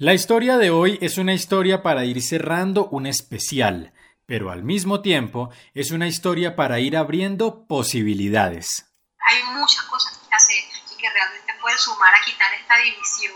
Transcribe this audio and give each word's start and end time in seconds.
La 0.00 0.14
historia 0.14 0.58
de 0.58 0.70
hoy 0.70 0.96
es 1.00 1.18
una 1.18 1.34
historia 1.34 1.82
para 1.82 2.04
ir 2.04 2.22
cerrando 2.22 2.86
un 2.86 3.04
especial, 3.04 3.92
pero 4.26 4.52
al 4.52 4.62
mismo 4.62 5.00
tiempo 5.00 5.50
es 5.74 5.90
una 5.90 6.06
historia 6.06 6.54
para 6.54 6.78
ir 6.78 6.96
abriendo 6.96 7.66
posibilidades. 7.66 8.86
Hay 9.18 9.42
muchas 9.58 9.82
cosas 9.86 10.16
que 10.18 10.32
hacer 10.32 10.62
y 10.94 10.96
que 10.96 11.10
realmente 11.10 11.52
pueden 11.60 11.76
sumar 11.80 12.14
a 12.14 12.24
quitar 12.24 12.46
esta 12.54 12.76
división. 12.76 13.34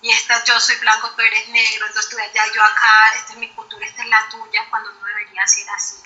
Y 0.00 0.08
esta, 0.08 0.42
yo 0.46 0.58
soy 0.58 0.76
blanco, 0.80 1.10
tú 1.14 1.20
eres 1.20 1.46
negro, 1.50 1.86
entonces 1.86 2.10
tú 2.10 2.16
allá, 2.16 2.50
yo 2.54 2.62
acá, 2.62 3.18
esta 3.18 3.34
es 3.34 3.38
mi 3.38 3.50
cultura, 3.50 3.84
esta 3.84 4.02
es 4.02 4.08
la 4.08 4.26
tuya, 4.30 4.60
cuando 4.70 4.90
no 4.94 5.04
debería 5.04 5.46
ser 5.46 5.68
así. 5.76 5.96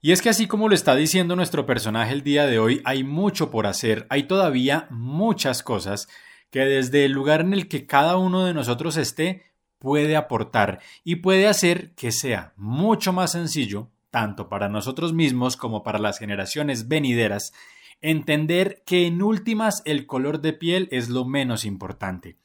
Y 0.00 0.12
es 0.12 0.22
que 0.22 0.30
así 0.30 0.48
como 0.48 0.70
lo 0.70 0.74
está 0.74 0.94
diciendo 0.94 1.36
nuestro 1.36 1.66
personaje 1.66 2.12
el 2.12 2.22
día 2.22 2.46
de 2.46 2.58
hoy, 2.58 2.80
hay 2.86 3.04
mucho 3.04 3.50
por 3.50 3.66
hacer, 3.66 4.06
hay 4.08 4.22
todavía 4.22 4.86
muchas 4.88 5.62
cosas 5.62 6.08
que 6.52 6.60
desde 6.60 7.06
el 7.06 7.12
lugar 7.12 7.40
en 7.40 7.54
el 7.54 7.66
que 7.66 7.86
cada 7.86 8.18
uno 8.18 8.44
de 8.44 8.52
nosotros 8.52 8.98
esté 8.98 9.42
puede 9.78 10.16
aportar 10.16 10.80
y 11.02 11.16
puede 11.16 11.48
hacer 11.48 11.94
que 11.94 12.12
sea 12.12 12.52
mucho 12.56 13.12
más 13.14 13.32
sencillo, 13.32 13.88
tanto 14.10 14.50
para 14.50 14.68
nosotros 14.68 15.14
mismos 15.14 15.56
como 15.56 15.82
para 15.82 15.98
las 15.98 16.18
generaciones 16.18 16.88
venideras, 16.88 17.54
entender 18.02 18.82
que 18.84 19.06
en 19.06 19.22
últimas 19.22 19.80
el 19.86 20.06
color 20.06 20.42
de 20.42 20.52
piel 20.52 20.88
es 20.92 21.08
lo 21.08 21.24
menos 21.24 21.64
importante. 21.64 22.36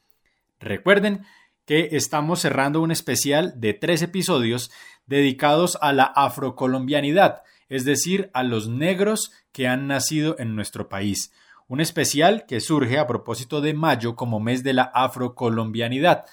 Recuerden 0.58 1.26
que 1.66 1.90
estamos 1.92 2.40
cerrando 2.40 2.80
un 2.80 2.90
especial 2.90 3.60
de 3.60 3.74
tres 3.74 4.00
episodios 4.00 4.70
dedicados 5.06 5.76
a 5.82 5.92
la 5.92 6.04
afrocolombianidad, 6.04 7.42
es 7.68 7.84
decir, 7.84 8.30
a 8.32 8.42
los 8.42 8.68
negros 8.68 9.32
que 9.52 9.68
han 9.68 9.86
nacido 9.86 10.34
en 10.38 10.56
nuestro 10.56 10.88
país 10.88 11.30
un 11.68 11.80
especial 11.80 12.46
que 12.46 12.60
surge 12.60 12.98
a 12.98 13.06
propósito 13.06 13.60
de 13.60 13.74
mayo 13.74 14.16
como 14.16 14.40
mes 14.40 14.64
de 14.64 14.72
la 14.72 14.84
afrocolombianidad, 14.84 16.24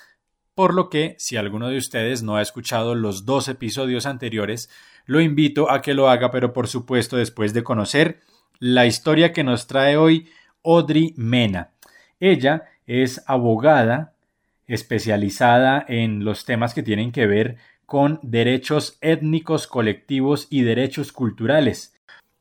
por 0.56 0.74
lo 0.74 0.90
que 0.90 1.16
si 1.20 1.36
alguno 1.36 1.68
de 1.68 1.78
ustedes 1.78 2.24
no 2.24 2.38
ha 2.38 2.42
escuchado 2.42 2.96
los 2.96 3.26
dos 3.26 3.50
episodios 3.50 4.06
anteriores, 4.06 4.70
lo 5.06 5.20
invito 5.20 5.70
a 5.70 5.82
que 5.82 5.94
lo 5.94 6.10
haga, 6.10 6.32
pero 6.32 6.54
por 6.54 6.68
supuesto 6.68 7.18
después 7.18 7.54
de 7.54 7.64
conocer 7.64 8.22
la 8.60 8.86
historia 8.86 9.34
que 9.34 9.44
nos 9.44 9.68
trae 9.68 9.98
hoy 9.98 10.30
Audrey 10.64 11.14
Mena. 11.18 11.72
Ella 12.20 12.64
es 12.88 13.22
abogada 13.28 14.14
especializada 14.68 15.86
en 15.88 16.24
los 16.24 16.46
temas 16.46 16.74
que 16.74 16.82
tienen 16.82 17.12
que 17.12 17.28
ver 17.28 17.58
con 17.86 18.20
derechos 18.24 18.98
étnicos 19.02 19.68
colectivos 19.68 20.48
y 20.50 20.64
derechos 20.64 21.12
culturales 21.12 21.95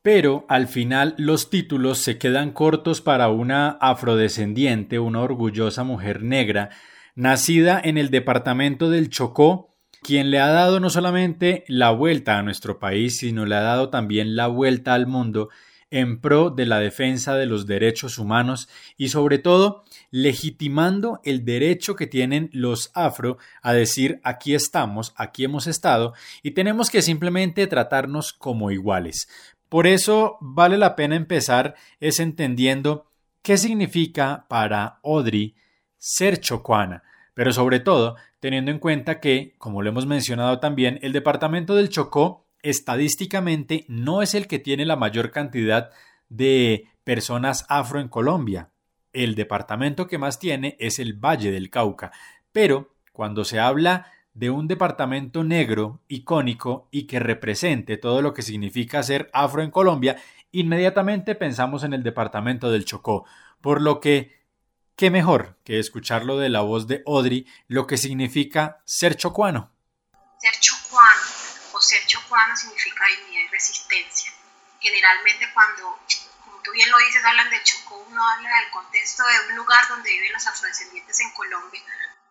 pero 0.05 0.45
al 0.49 0.67
final 0.67 1.15
los 1.17 1.49
títulos 1.49 1.97
se 1.97 2.19
quedan 2.19 2.51
cortos 2.51 3.01
para 3.01 3.29
una 3.29 3.69
afrodescendiente, 3.81 4.99
una 4.99 5.21
orgullosa 5.21 5.83
mujer 5.83 6.21
negra, 6.21 6.69
nacida 7.15 7.81
en 7.83 7.97
el 7.97 8.11
departamento 8.11 8.91
del 8.91 9.09
Chocó, 9.09 9.75
quien 10.03 10.29
le 10.29 10.39
ha 10.39 10.49
dado 10.49 10.79
no 10.79 10.91
solamente 10.91 11.63
la 11.67 11.89
vuelta 11.89 12.37
a 12.37 12.43
nuestro 12.43 12.77
país, 12.77 13.17
sino 13.17 13.47
le 13.47 13.55
ha 13.55 13.61
dado 13.61 13.89
también 13.89 14.35
la 14.35 14.45
vuelta 14.45 14.93
al 14.93 15.07
mundo 15.07 15.49
en 15.89 16.19
pro 16.19 16.49
de 16.49 16.65
la 16.65 16.79
defensa 16.79 17.35
de 17.35 17.45
los 17.45 17.65
derechos 17.65 18.17
humanos 18.17 18.69
y 18.97 19.09
sobre 19.09 19.39
todo 19.39 19.85
legitimando 20.11 21.19
el 21.23 21.45
derecho 21.45 21.95
que 21.95 22.05
tienen 22.05 22.49
los 22.53 22.91
afro 22.93 23.37
a 23.61 23.73
decir 23.73 24.19
aquí 24.23 24.55
estamos, 24.55 25.13
aquí 25.15 25.45
hemos 25.45 25.67
estado 25.67 26.13
y 26.43 26.51
tenemos 26.51 26.89
que 26.89 27.01
simplemente 27.01 27.65
tratarnos 27.67 28.33
como 28.33 28.71
iguales. 28.71 29.29
Por 29.69 29.87
eso 29.87 30.37
vale 30.41 30.77
la 30.77 30.95
pena 30.95 31.15
empezar 31.15 31.75
es 31.99 32.19
entendiendo 32.19 33.07
qué 33.41 33.57
significa 33.57 34.45
para 34.47 34.99
Audrey 35.03 35.55
ser 35.97 36.39
chocuana, 36.39 37.03
pero 37.33 37.51
sobre 37.51 37.79
todo 37.79 38.15
teniendo 38.39 38.69
en 38.69 38.79
cuenta 38.79 39.19
que, 39.19 39.55
como 39.57 39.81
lo 39.81 39.89
hemos 39.89 40.05
mencionado 40.05 40.59
también, 40.59 40.99
el 41.01 41.13
departamento 41.13 41.75
del 41.75 41.89
Chocó 41.89 42.45
estadísticamente 42.61 43.85
no 43.87 44.21
es 44.21 44.35
el 44.35 44.47
que 44.47 44.59
tiene 44.59 44.85
la 44.85 44.95
mayor 44.95 45.31
cantidad 45.31 45.89
de 46.29 46.87
personas 47.03 47.65
afro 47.69 47.99
en 47.99 48.07
Colombia. 48.07 48.69
El 49.13 49.35
departamento 49.35 50.07
que 50.07 50.17
más 50.17 50.39
tiene 50.39 50.75
es 50.79 50.99
el 50.99 51.13
Valle 51.13 51.51
del 51.51 51.69
Cauca, 51.69 52.11
pero 52.51 52.93
cuando 53.13 53.45
se 53.45 53.59
habla 53.59 54.11
de 54.35 54.49
un 54.49 54.67
departamento 54.67 55.43
negro 55.43 56.01
icónico 56.09 56.87
y 56.91 57.07
que 57.07 57.19
represente 57.19 57.97
todo 57.97 58.21
lo 58.21 58.33
que 58.33 58.41
significa 58.41 59.01
ser 59.01 59.29
afro 59.33 59.63
en 59.63 59.71
Colombia, 59.71 60.21
inmediatamente 60.51 61.35
pensamos 61.35 61.83
en 61.83 61.93
el 61.93 62.03
departamento 62.03 62.69
del 62.69 62.85
Chocó, 62.85 63.25
por 63.61 63.81
lo 63.81 63.99
que 63.99 64.45
qué 64.97 65.09
mejor 65.09 65.57
que 65.63 65.79
escucharlo 65.79 66.37
de 66.37 66.49
la 66.49 66.61
voz 66.61 66.85
de 66.87 67.01
Audrey 67.07 67.47
lo 67.67 67.87
que 67.87 67.97
significa 67.97 68.81
ser 68.85 69.15
chocuano. 69.15 69.71
Ser 70.39 70.53
chocuano 70.59 71.21
o 71.71 71.81
ser 71.81 72.05
chocuano 72.05 72.55
significa 72.57 73.05
dignidad 73.07 73.47
y 73.47 73.51
resistencia. 73.51 74.31
Generalmente 74.81 75.45
cuando, 75.53 75.97
como 76.43 76.61
tú 76.61 76.71
bien 76.71 76.91
lo 76.91 76.97
dices, 76.99 77.23
hablan 77.23 77.49
del 77.49 77.63
Chocó, 77.63 78.05
uno 78.09 78.21
habla 78.21 78.49
del 78.59 78.69
contexto 78.71 79.23
de 79.23 79.49
un 79.49 79.55
lugar 79.55 79.87
donde 79.87 80.11
viven 80.11 80.33
los 80.33 80.45
afrodescendientes 80.45 81.19
en 81.21 81.31
Colombia, 81.31 81.81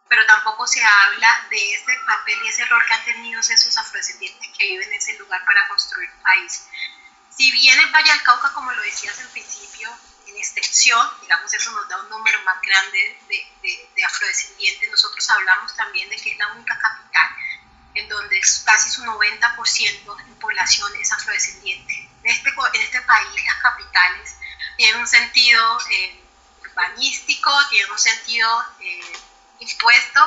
pero 0.09 0.27
tampoco 0.27 0.67
se 0.67 0.83
habla 0.85 1.47
de 1.51 1.75
ese 1.75 1.99
papel 2.07 2.39
y 2.45 2.49
ese 2.49 2.65
rol 2.67 2.85
que 2.87 2.95
han 2.95 3.05
tenido 3.05 3.41
esos 3.41 3.77
afrodescendientes 3.77 4.51
que 4.57 4.65
viven 4.65 4.89
en 4.89 4.99
ese 4.99 5.19
lugar 5.19 5.45
para 5.45 5.67
construir 5.69 6.11
país. 6.23 6.67
Si 7.31 7.51
bien 7.53 7.79
el 7.81 7.91
Valle 7.91 8.11
del 8.11 8.23
Cauca, 8.23 8.53
como 8.53 8.71
lo 8.73 8.83
decías 8.83 9.19
en 9.19 9.29
principio, 9.29 9.91
en 10.27 10.37
extensión, 10.37 11.07
digamos, 11.21 11.53
eso 11.53 11.71
nos 11.73 11.89
da 11.89 12.01
un 12.01 12.09
número 12.09 12.41
más 12.45 12.61
grande 12.63 13.19
de, 13.29 13.89
de, 13.95 14.05
afrodescendientes, 14.05 14.91
nosotros 14.91 15.29
hablamos 15.31 15.75
también 15.75 16.09
de 16.11 16.17
que 16.17 16.33
es 16.33 16.39
la 16.39 16.53
única 16.53 16.79
capital 16.79 17.29
en 17.95 18.09
donde 18.09 18.41
casi 18.65 18.91
su 18.91 19.05
90% 19.05 20.17
de 20.17 20.35
población 20.35 20.93
es 21.01 21.13
afrodescendiente. 21.13 22.11
En 22.23 22.31
este, 22.31 22.51
en 22.51 22.81
este 22.81 23.01
país 23.03 23.45
las 23.47 23.63
capitales 23.63 24.37
tienen 24.77 25.01
un 25.01 25.07
sentido 25.07 25.79
eh, 25.91 26.21
urbanístico, 26.61 27.51
tienen 27.71 27.91
un 27.91 27.99
sentido... 27.99 28.65
Eh, 28.81 29.01
impuesto, 29.73 30.21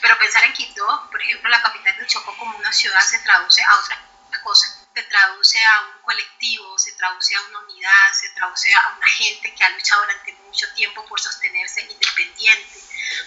pero 0.00 0.18
pensar 0.18 0.44
en 0.44 0.52
Quito, 0.52 1.08
por 1.10 1.22
ejemplo, 1.22 1.48
la 1.50 1.62
capital 1.62 1.96
del 1.96 2.06
Chocó 2.06 2.36
como 2.36 2.56
una 2.56 2.72
ciudad 2.72 3.00
se 3.00 3.18
traduce 3.20 3.62
a 3.62 3.78
otra 3.78 4.08
cosa, 4.42 4.66
se 4.94 5.02
traduce 5.04 5.58
a 5.58 5.94
un 5.94 6.02
colectivo, 6.02 6.78
se 6.78 6.92
traduce 6.92 7.34
a 7.34 7.40
una 7.48 7.60
unidad, 7.60 8.12
se 8.12 8.30
traduce 8.30 8.68
a 8.74 8.96
una 8.96 9.06
gente 9.06 9.54
que 9.54 9.64
ha 9.64 9.70
luchado 9.70 10.02
durante 10.02 10.32
mucho 10.46 10.66
tiempo 10.74 11.04
por 11.06 11.20
sostenerse 11.20 11.82
independiente, 11.82 12.80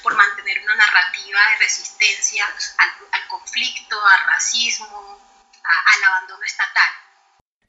por 0.04 0.16
mantener 0.16 0.60
una 0.64 0.76
narrativa 0.76 1.40
de 1.52 1.58
resistencia 1.60 2.46
al, 2.78 3.28
conflicto, 3.28 3.96
al 4.06 4.28
racismo, 4.28 5.20
al 5.64 6.04
abandono 6.04 6.44
estatal. 6.44 6.90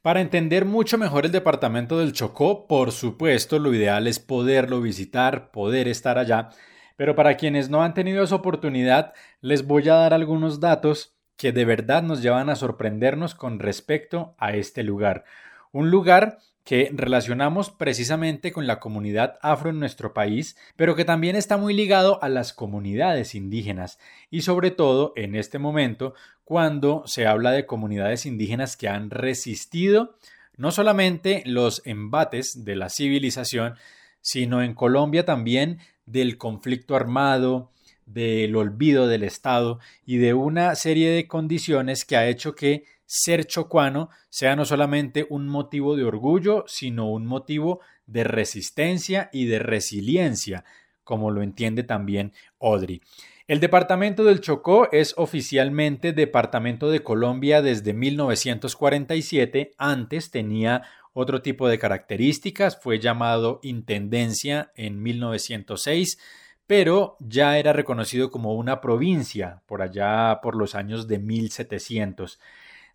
Para 0.03 0.21
entender 0.21 0.65
mucho 0.65 0.99
mejor 0.99 1.27
el 1.27 1.33
departamento 1.33 1.99
del 1.99 2.13
Chocó, 2.13 2.67
por 2.67 2.91
supuesto, 2.91 3.61
lo 3.61 3.73
ideal 3.73 4.09
es 4.09 4.19
poderlo 4.19 4.81
visitar, 4.81 5.53
poder 5.53 5.87
estar 5.87 6.19
allá 6.19 6.51
pero 6.97 7.15
para 7.15 7.37
quienes 7.37 7.71
no 7.71 7.83
han 7.83 7.95
tenido 7.95 8.25
esa 8.25 8.37
oportunidad, 8.37 9.13
les 9.41 9.67
voy 9.67 9.89
a 9.89 9.95
dar 9.95 10.15
algunos 10.15 10.61
datos 10.61 11.15
que 11.37 11.53
de 11.53 11.65
verdad 11.65 12.03
nos 12.03 12.23
llevan 12.23 12.51
a 12.51 12.57
sorprendernos 12.57 13.35
con 13.35 13.59
respecto 13.59 14.35
a 14.39 14.53
este 14.55 14.83
lugar. 14.83 15.25
Un 15.73 15.91
lugar 15.91 16.39
que 16.65 16.91
relacionamos 16.93 17.71
precisamente 17.71 18.53
con 18.53 18.67
la 18.67 18.79
comunidad 18.79 19.39
afro 19.43 19.71
en 19.71 19.81
nuestro 19.81 20.15
país, 20.15 20.57
pero 20.77 20.95
que 20.95 21.05
también 21.05 21.35
está 21.35 21.57
muy 21.57 21.75
ligado 21.75 22.23
a 22.23 22.29
las 22.29 22.53
comunidades 22.53 23.35
indígenas 23.35 23.99
y 24.31 24.43
sobre 24.43 24.71
todo 24.71 25.13
en 25.17 25.35
este 25.35 25.59
momento 25.59 26.15
cuando 26.45 27.03
se 27.07 27.27
habla 27.27 27.51
de 27.51 27.67
comunidades 27.67 28.27
indígenas 28.27 28.77
que 28.77 28.89
han 28.89 29.11
resistido 29.11 30.17
no 30.57 30.71
solamente 30.71 31.43
los 31.47 31.83
embates 31.87 32.65
de 32.65 32.77
la 32.77 32.89
civilización, 32.89 33.75
sino 34.21 34.63
en 34.63 34.75
Colombia 34.75 35.25
también 35.25 35.81
del 36.07 36.39
conflicto 36.39 36.97
armado, 36.97 37.71
del 38.07 38.57
olvido 38.57 39.07
del 39.07 39.23
Estado 39.23 39.79
y 40.05 40.19
de 40.19 40.35
una 40.35 40.75
serie 40.75 41.11
de 41.11 41.27
condiciones 41.27 42.05
que 42.05 42.17
ha 42.17 42.29
hecho 42.29 42.55
que 42.55 42.85
ser 43.07 43.45
chocuano 43.45 44.09
sea 44.31 44.57
no 44.57 44.65
solamente 44.65 45.27
un 45.29 45.47
motivo 45.47 45.97
de 45.97 46.05
orgullo, 46.05 46.65
sino 46.67 47.11
un 47.11 47.27
motivo 47.27 47.81
de 48.07 48.25
resistencia 48.25 49.29
y 49.33 49.47
de 49.47 49.59
resiliencia, 49.59 50.65
como 51.05 51.31
lo 51.31 51.43
entiende 51.43 51.83
también 51.83 52.33
Audrey. 52.61 53.03
El 53.49 53.61
departamento 53.61 54.25
del 54.25 54.41
Chocó 54.41 54.91
es 54.93 55.15
oficialmente 55.19 56.13
Departamento 56.13 56.91
de 56.91 57.03
Colombia 57.03 57.61
desde 57.61 57.93
1947, 57.93 59.73
antes 59.77 60.31
tenía 60.31 60.83
otro 61.13 61.43
tipo 61.43 61.69
de 61.69 61.79
características, 61.79 62.81
fue 62.81 62.99
llamado 62.99 63.61
Intendencia 63.63 64.73
en 64.75 65.03
1906, 65.03 66.19
pero 66.67 67.17
ya 67.21 67.59
era 67.59 67.73
reconocido 67.73 68.31
como 68.31 68.55
una 68.55 68.81
provincia 68.81 69.63
por 69.67 69.83
allá 69.83 70.41
por 70.43 70.57
los 70.57 70.75
años 70.75 71.07
de 71.09 71.19
1700. 71.19 72.41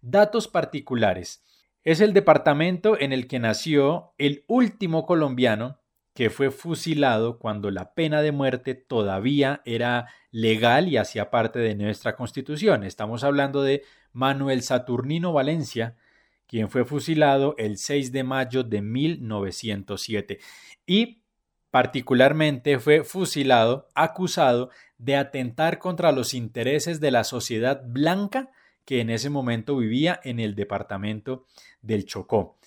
Datos 0.01 0.47
particulares. 0.47 1.43
Es 1.83 2.01
el 2.01 2.13
departamento 2.13 2.99
en 2.99 3.13
el 3.13 3.27
que 3.27 3.39
nació 3.39 4.13
el 4.17 4.43
último 4.47 5.05
colombiano 5.05 5.79
que 6.17 6.31
fue 6.31 6.49
fusilado 6.49 7.37
cuando 7.37 7.69
la 7.69 7.93
pena 7.93 8.23
de 8.23 8.31
muerte 8.31 8.73
todavía 8.73 9.61
era 9.65 10.07
legal 10.31 10.87
y 10.87 10.97
hacía 10.97 11.29
parte 11.29 11.59
de 11.59 11.75
nuestra 11.75 12.15
constitución. 12.15 12.83
Estamos 12.83 13.23
hablando 13.23 13.61
de 13.61 13.83
Manuel 14.13 14.63
Saturnino 14.63 15.31
Valencia, 15.31 15.95
quien 16.47 16.69
fue 16.69 16.85
fusilado 16.85 17.55
el 17.57 17.77
6 17.77 18.11
de 18.11 18.23
mayo 18.23 18.63
de 18.63 18.81
1907 18.81 20.39
y 20.85 21.21
particularmente 21.71 22.79
fue 22.79 23.03
fusilado 23.03 23.87
acusado 23.93 24.69
de 24.97 25.15
atentar 25.15 25.77
contra 25.79 26.11
los 26.11 26.33
intereses 26.33 26.99
de 26.99 27.11
la 27.11 27.23
sociedad 27.23 27.83
blanca 27.85 28.49
que 28.85 29.01
en 29.01 29.09
ese 29.09 29.29
momento 29.29 29.75
vivía 29.77 30.19
en 30.23 30.39
el 30.39 30.55
departamento 30.55 31.45
del 31.81 32.05
Chocó. 32.05 32.57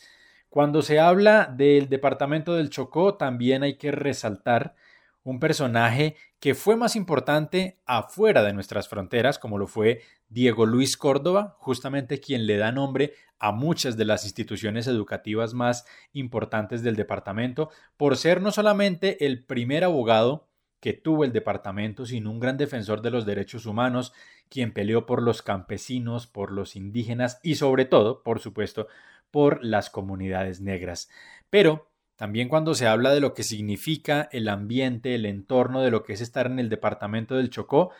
Cuando 0.50 0.82
se 0.82 0.98
habla 0.98 1.46
del 1.46 1.88
departamento 1.88 2.54
del 2.54 2.70
Chocó, 2.70 3.14
también 3.14 3.62
hay 3.62 3.78
que 3.78 3.90
resaltar 3.90 4.74
un 5.22 5.40
personaje 5.40 6.16
que 6.38 6.54
fue 6.54 6.76
más 6.76 6.96
importante 6.96 7.78
afuera 7.86 8.42
de 8.42 8.52
nuestras 8.52 8.88
fronteras, 8.88 9.38
como 9.38 9.58
lo 9.58 9.66
fue 9.66 10.02
Diego 10.30 10.64
Luis 10.64 10.96
Córdoba, 10.96 11.56
justamente 11.58 12.20
quien 12.20 12.46
le 12.46 12.56
da 12.56 12.72
nombre 12.72 13.12
a 13.38 13.52
muchas 13.52 13.96
de 13.96 14.04
las 14.04 14.24
instituciones 14.24 14.86
educativas 14.86 15.54
más 15.54 15.84
importantes 16.12 16.82
del 16.82 16.96
departamento, 16.96 17.70
por 17.96 18.16
ser 18.16 18.40
no 18.40 18.52
solamente 18.52 19.26
el 19.26 19.44
primer 19.44 19.84
abogado 19.84 20.48
que 20.78 20.92
tuvo 20.94 21.24
el 21.24 21.32
departamento, 21.32 22.06
sino 22.06 22.30
un 22.30 22.40
gran 22.40 22.56
defensor 22.56 23.02
de 23.02 23.10
los 23.10 23.26
derechos 23.26 23.66
humanos, 23.66 24.12
quien 24.48 24.72
peleó 24.72 25.04
por 25.04 25.22
los 25.22 25.42
campesinos, 25.42 26.26
por 26.26 26.52
los 26.52 26.76
indígenas 26.76 27.38
y 27.42 27.56
sobre 27.56 27.84
todo, 27.84 28.22
por 28.22 28.40
supuesto, 28.40 28.86
por 29.30 29.62
las 29.64 29.90
comunidades 29.90 30.60
negras. 30.60 31.10
Pero 31.50 31.90
también 32.16 32.48
cuando 32.48 32.74
se 32.74 32.86
habla 32.86 33.12
de 33.12 33.20
lo 33.20 33.34
que 33.34 33.42
significa 33.42 34.28
el 34.32 34.48
ambiente, 34.48 35.14
el 35.14 35.26
entorno 35.26 35.80
de 35.80 35.90
lo 35.90 36.02
que 36.02 36.12
es 36.12 36.20
estar 36.20 36.46
en 36.46 36.58
el 36.58 36.68
departamento 36.68 37.36
del 37.36 37.50
Chocó, 37.50 37.90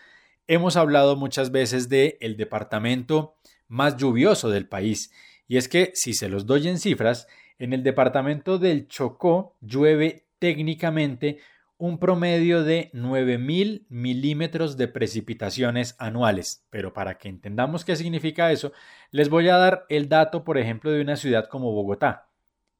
hemos 0.51 0.75
hablado 0.75 1.15
muchas 1.15 1.53
veces 1.53 1.89
de 1.89 2.19
el 2.21 2.37
departamento 2.37 3.37
más 3.69 3.97
lluvioso 3.97 4.51
del 4.51 4.67
país. 4.67 5.13
Y 5.47 5.59
es 5.59 5.69
que, 5.69 5.93
si 5.95 6.13
se 6.13 6.29
los 6.29 6.45
doy 6.45 6.67
en 6.67 6.81
cifras, 6.81 7.29
en 7.61 7.73
el 7.73 7.85
departamento 7.85 8.59
del 8.59 8.89
Chocó 8.89 9.57
llueve 9.61 10.27
técnicamente 10.41 11.39
un 11.79 11.99
promedio 12.01 12.65
de 12.65 12.91
9.000 12.93 13.87
milímetros 13.91 14.77
de 14.77 14.89
precipitaciones 14.89 15.95
anuales. 16.01 16.67
Pero 16.69 16.93
para 16.93 17.17
que 17.17 17.29
entendamos 17.29 17.85
qué 17.85 17.95
significa 17.95 18.51
eso, 18.51 18.73
les 19.13 19.29
voy 19.29 19.49
a 19.51 19.57
dar 19.57 19.87
el 19.89 20.09
dato, 20.09 20.43
por 20.43 20.59
ejemplo, 20.59 20.91
de 20.91 21.01
una 21.01 21.15
ciudad 21.15 21.47
como 21.47 21.71
Bogotá. 21.71 22.29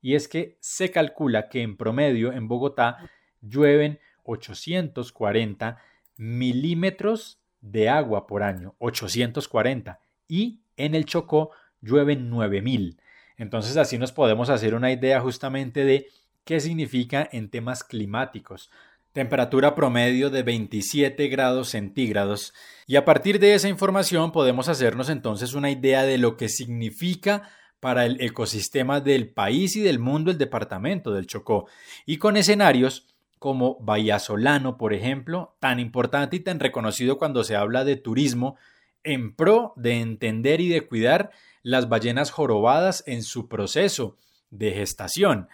Y 0.03 0.17
es 0.17 0.27
que 0.27 0.57
se 0.59 0.91
calcula 0.91 1.49
que 1.49 1.63
en 1.63 1.77
promedio 1.77 2.33
en 2.33 2.49
Bogotá 2.49 3.09
llueven 3.41 4.01
840 4.25 5.79
milímetros 6.17 7.40
de 7.61 7.89
agua 7.89 8.27
por 8.27 8.43
año, 8.43 8.75
840. 8.79 10.01
Y 10.29 10.61
en 10.77 10.95
el 10.95 11.05
Chocó 11.05 11.51
llueven 11.81 12.31
9.000. 12.31 12.99
Entonces 13.37 13.77
así 13.77 13.99
nos 13.99 14.13
podemos 14.13 14.51
hacer 14.51 14.75
una 14.75 14.93
idea 14.93 15.21
justamente 15.21 15.85
de 15.85 16.09
qué 16.45 16.61
significa 16.61 17.29
en 17.33 17.51
temas 17.51 17.85
climáticos 17.85 18.71
temperatura 19.13 19.75
promedio 19.75 20.31
de 20.31 20.43
27 20.43 21.29
grados 21.29 21.71
centígrados, 21.71 22.55
y 22.87 22.97
a 22.97 23.05
partir 23.05 23.41
de 23.41 23.55
esa 23.55 23.69
información 23.69 24.31
podemos 24.33 24.69
hacernos 24.69 25.09
entonces 25.09 25.55
una 25.55 25.71
idea 25.71 26.05
de 26.05 26.19
lo 26.19 26.37
que 26.37 26.49
significa 26.49 27.51
para 27.81 28.07
el 28.07 28.21
ecosistema 28.21 29.01
del 29.01 29.31
país 29.31 29.75
y 29.75 29.81
del 29.81 29.99
mundo 29.99 30.31
el 30.31 30.39
departamento 30.39 31.13
del 31.13 31.27
Chocó, 31.27 31.67
y 32.07 32.19
con 32.19 32.37
escenarios 32.37 33.09
como 33.41 33.79
Vallasolano, 33.81 34.77
por 34.77 34.93
ejemplo, 34.93 35.57
tan 35.61 35.81
importante 35.81 36.37
y 36.37 36.41
tan 36.41 36.61
reconocido 36.61 37.19
cuando 37.19 37.43
se 37.43 37.57
habla 37.57 37.85
de 37.85 37.97
turismo, 37.97 38.57
en 39.03 39.35
pro 39.35 39.73
de 39.77 39.99
entender 40.01 40.61
y 40.61 40.69
de 40.69 40.87
cuidar 40.87 41.31
las 41.63 41.89
ballenas 41.89 42.31
jorobadas 42.31 43.03
en 43.07 43.23
su 43.23 43.49
proceso 43.49 44.19
de 44.51 44.73
gestación. 44.73 45.49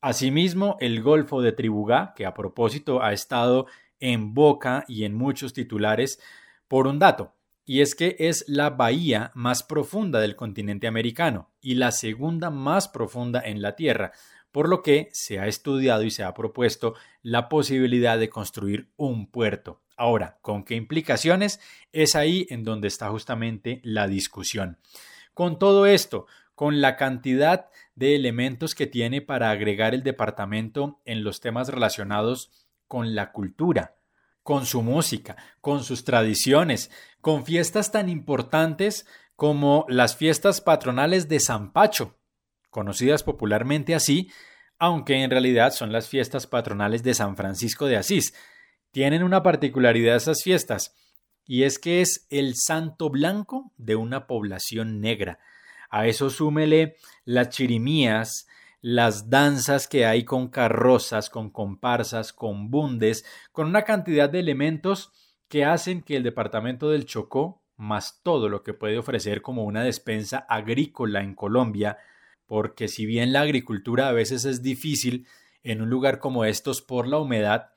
Asimismo, 0.00 0.76
el 0.80 1.00
Golfo 1.00 1.42
de 1.42 1.52
Tribugá, 1.52 2.12
que 2.16 2.26
a 2.26 2.34
propósito 2.34 3.04
ha 3.04 3.12
estado 3.12 3.66
en 4.00 4.34
boca 4.34 4.84
y 4.88 5.04
en 5.04 5.14
muchos 5.14 5.52
titulares 5.52 6.20
por 6.66 6.88
un 6.88 6.98
dato, 6.98 7.36
y 7.64 7.82
es 7.82 7.94
que 7.94 8.16
es 8.18 8.44
la 8.48 8.70
bahía 8.70 9.30
más 9.34 9.62
profunda 9.62 10.18
del 10.18 10.34
continente 10.34 10.88
americano 10.88 11.52
y 11.60 11.76
la 11.76 11.92
segunda 11.92 12.50
más 12.50 12.88
profunda 12.88 13.40
en 13.40 13.62
la 13.62 13.76
Tierra, 13.76 14.10
por 14.52 14.68
lo 14.68 14.82
que 14.82 15.08
se 15.12 15.38
ha 15.40 15.46
estudiado 15.46 16.04
y 16.04 16.10
se 16.10 16.22
ha 16.22 16.34
propuesto 16.34 16.94
la 17.22 17.48
posibilidad 17.48 18.18
de 18.18 18.28
construir 18.28 18.90
un 18.96 19.26
puerto. 19.26 19.80
Ahora, 19.96 20.38
¿con 20.42 20.64
qué 20.64 20.74
implicaciones? 20.74 21.60
Es 21.92 22.14
ahí 22.14 22.46
en 22.50 22.64
donde 22.64 22.88
está 22.88 23.08
justamente 23.08 23.80
la 23.82 24.06
discusión. 24.06 24.78
Con 25.34 25.58
todo 25.58 25.86
esto, 25.86 26.26
con 26.54 26.80
la 26.80 26.96
cantidad 26.96 27.70
de 27.94 28.14
elementos 28.14 28.74
que 28.74 28.86
tiene 28.86 29.20
para 29.20 29.50
agregar 29.50 29.94
el 29.94 30.02
departamento 30.02 31.00
en 31.04 31.24
los 31.24 31.40
temas 31.40 31.68
relacionados 31.68 32.50
con 32.88 33.14
la 33.14 33.32
cultura, 33.32 33.96
con 34.42 34.66
su 34.66 34.82
música, 34.82 35.36
con 35.60 35.82
sus 35.82 36.04
tradiciones, 36.04 36.90
con 37.20 37.44
fiestas 37.44 37.90
tan 37.92 38.08
importantes 38.08 39.06
como 39.36 39.86
las 39.88 40.16
fiestas 40.16 40.60
patronales 40.60 41.28
de 41.28 41.40
San 41.40 41.72
Pacho, 41.72 42.18
conocidas 42.72 43.22
popularmente 43.22 43.94
así, 43.94 44.32
aunque 44.80 45.22
en 45.22 45.30
realidad 45.30 45.72
son 45.72 45.92
las 45.92 46.08
fiestas 46.08 46.48
patronales 46.48 47.04
de 47.04 47.14
San 47.14 47.36
Francisco 47.36 47.86
de 47.86 47.98
Asís. 47.98 48.34
Tienen 48.90 49.22
una 49.22 49.44
particularidad 49.44 50.16
esas 50.16 50.42
fiestas, 50.42 50.96
y 51.44 51.62
es 51.62 51.78
que 51.78 52.00
es 52.00 52.26
el 52.30 52.54
santo 52.56 53.10
blanco 53.10 53.72
de 53.76 53.94
una 53.94 54.26
población 54.26 55.00
negra, 55.00 55.38
a 55.92 56.06
eso 56.06 56.30
súmele 56.30 56.96
las 57.26 57.50
chirimías, 57.50 58.48
las 58.80 59.28
danzas 59.28 59.86
que 59.86 60.06
hay 60.06 60.24
con 60.24 60.48
carrozas, 60.48 61.28
con 61.28 61.50
comparsas, 61.50 62.32
con 62.32 62.70
bundes, 62.70 63.26
con 63.52 63.66
una 63.66 63.82
cantidad 63.82 64.30
de 64.30 64.40
elementos 64.40 65.12
que 65.48 65.66
hacen 65.66 66.00
que 66.00 66.16
el 66.16 66.22
departamento 66.22 66.88
del 66.88 67.04
Chocó, 67.04 67.62
más 67.76 68.22
todo 68.22 68.48
lo 68.48 68.62
que 68.62 68.72
puede 68.72 68.96
ofrecer 68.96 69.42
como 69.42 69.64
una 69.64 69.84
despensa 69.84 70.38
agrícola 70.48 71.20
en 71.20 71.34
Colombia, 71.34 71.98
porque 72.52 72.86
si 72.86 73.06
bien 73.06 73.32
la 73.32 73.40
agricultura 73.40 74.08
a 74.08 74.12
veces 74.12 74.44
es 74.44 74.62
difícil 74.62 75.26
en 75.62 75.80
un 75.80 75.88
lugar 75.88 76.18
como 76.18 76.44
estos 76.44 76.82
por 76.82 77.08
la 77.08 77.16
humedad, 77.16 77.70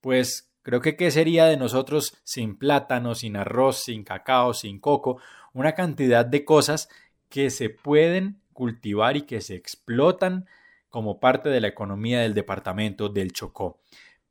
pues 0.00 0.52
creo 0.62 0.80
que 0.80 0.94
qué 0.94 1.10
sería 1.10 1.46
de 1.46 1.56
nosotros 1.56 2.16
sin 2.22 2.56
plátano, 2.56 3.16
sin 3.16 3.34
arroz, 3.34 3.82
sin 3.82 4.04
cacao, 4.04 4.54
sin 4.54 4.78
coco, 4.78 5.20
una 5.52 5.72
cantidad 5.72 6.24
de 6.24 6.44
cosas 6.44 6.88
que 7.28 7.50
se 7.50 7.70
pueden 7.70 8.40
cultivar 8.52 9.16
y 9.16 9.22
que 9.22 9.40
se 9.40 9.56
explotan 9.56 10.46
como 10.90 11.18
parte 11.18 11.48
de 11.48 11.60
la 11.60 11.66
economía 11.66 12.20
del 12.20 12.32
departamento 12.32 13.08
del 13.08 13.32
Chocó. 13.32 13.80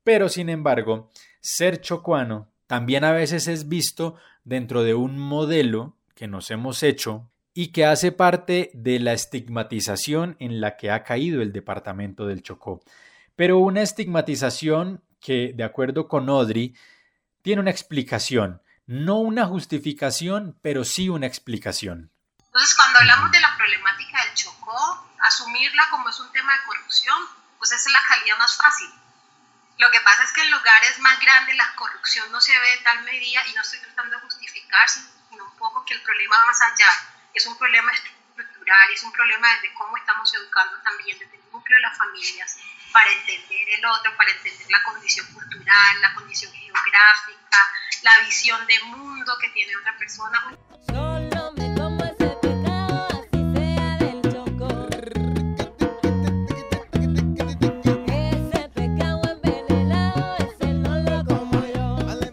Pero 0.06 0.30
sin 0.30 0.48
embargo, 0.48 1.10
ser 1.42 1.82
chocuano 1.82 2.48
también 2.68 3.04
a 3.04 3.12
veces 3.12 3.50
es 3.50 3.68
visto 3.68 4.16
dentro 4.46 4.84
de 4.84 4.94
un 4.94 5.20
modelo 5.20 5.98
que 6.16 6.30
nos 6.30 6.52
hemos 6.52 6.84
hecho 6.84 7.30
y 7.54 7.72
que 7.72 7.86
hace 7.86 8.12
parte 8.12 8.72
de 8.74 9.00
la 9.00 9.14
estigmatización 9.14 10.36
en 10.40 10.62
la 10.62 10.78
que 10.78 10.92
ha 10.92 11.04
caído 11.04 11.42
el 11.42 11.52
departamento 11.52 12.26
del 12.26 12.44
Chocó. 12.44 12.82
Pero 13.36 13.58
una 13.58 13.82
estigmatización 13.82 15.04
que, 15.20 15.52
de 15.56 15.64
acuerdo 15.64 16.08
con 16.08 16.30
Odri, 16.30 16.76
tiene 17.42 17.62
una 17.62 17.72
explicación, 17.72 18.62
no 18.86 19.18
una 19.18 19.46
justificación, 19.46 20.58
pero 20.62 20.84
sí 20.84 21.10
una 21.10 21.28
explicación. 21.28 22.12
Entonces, 22.46 22.76
cuando 22.76 23.00
hablamos 23.00 23.32
de 23.32 23.40
la 23.40 23.56
problemática 23.56 24.26
del 24.26 24.34
Chocó, 24.36 25.08
asumirla 25.22 25.88
como 25.90 26.10
es 26.10 26.20
un 26.20 26.32
tema 26.32 26.54
de 26.54 26.66
corrupción, 26.66 27.18
pues 27.58 27.72
esa 27.72 27.90
es 27.90 27.94
la 27.94 28.02
calidad 28.08 28.38
más 28.38 28.58
fácil. 28.58 28.90
Lo 29.78 29.90
que 29.92 30.02
pasa 30.02 30.24
es 30.24 30.32
que 30.34 30.42
en 30.42 30.52
lugares 30.52 31.00
más 31.00 31.20
grandes 31.22 31.56
la 31.56 31.74
corrupción 31.76 32.32
no 32.32 32.42
se 32.42 32.52
ve 32.52 32.72
de 32.72 32.84
tal 32.84 33.04
medida 33.04 33.42
y 33.48 33.54
no 33.54 33.62
estoy 33.62 33.80
tratando 33.80 34.18
de 34.18 34.22
justificar, 34.24 34.90
sino 34.90 35.46
un 35.46 35.56
poco 35.58 35.86
que 35.86 35.94
el 35.94 36.02
problema 36.02 36.38
va 36.40 36.46
más 36.48 36.62
allá. 36.62 37.19
Es 37.34 37.46
un 37.46 37.58
problema 37.58 37.92
estructural, 37.92 38.92
es 38.94 39.04
un 39.04 39.12
problema 39.12 39.54
desde 39.56 39.74
cómo 39.74 39.96
estamos 39.98 40.34
educando 40.34 40.78
también 40.82 41.18
desde 41.20 41.38
el 41.38 41.52
núcleo 41.52 41.78
de 41.78 41.82
las 41.82 41.98
familias 41.98 42.58
para 42.92 43.12
entender 43.12 43.70
el 43.70 43.86
otro, 43.86 44.16
para 44.18 44.32
entender 44.32 44.68
la 44.70 44.84
condición 44.84 45.26
cultural, 45.34 46.02
la 46.02 46.14
condición 46.16 46.52
geográfica, 46.52 47.58
la 48.02 48.20
visión 48.20 48.66
de 48.66 48.80
mundo 48.84 49.38
que 49.40 49.50
tiene 49.50 49.76
otra 49.78 49.96
persona. 49.98 50.58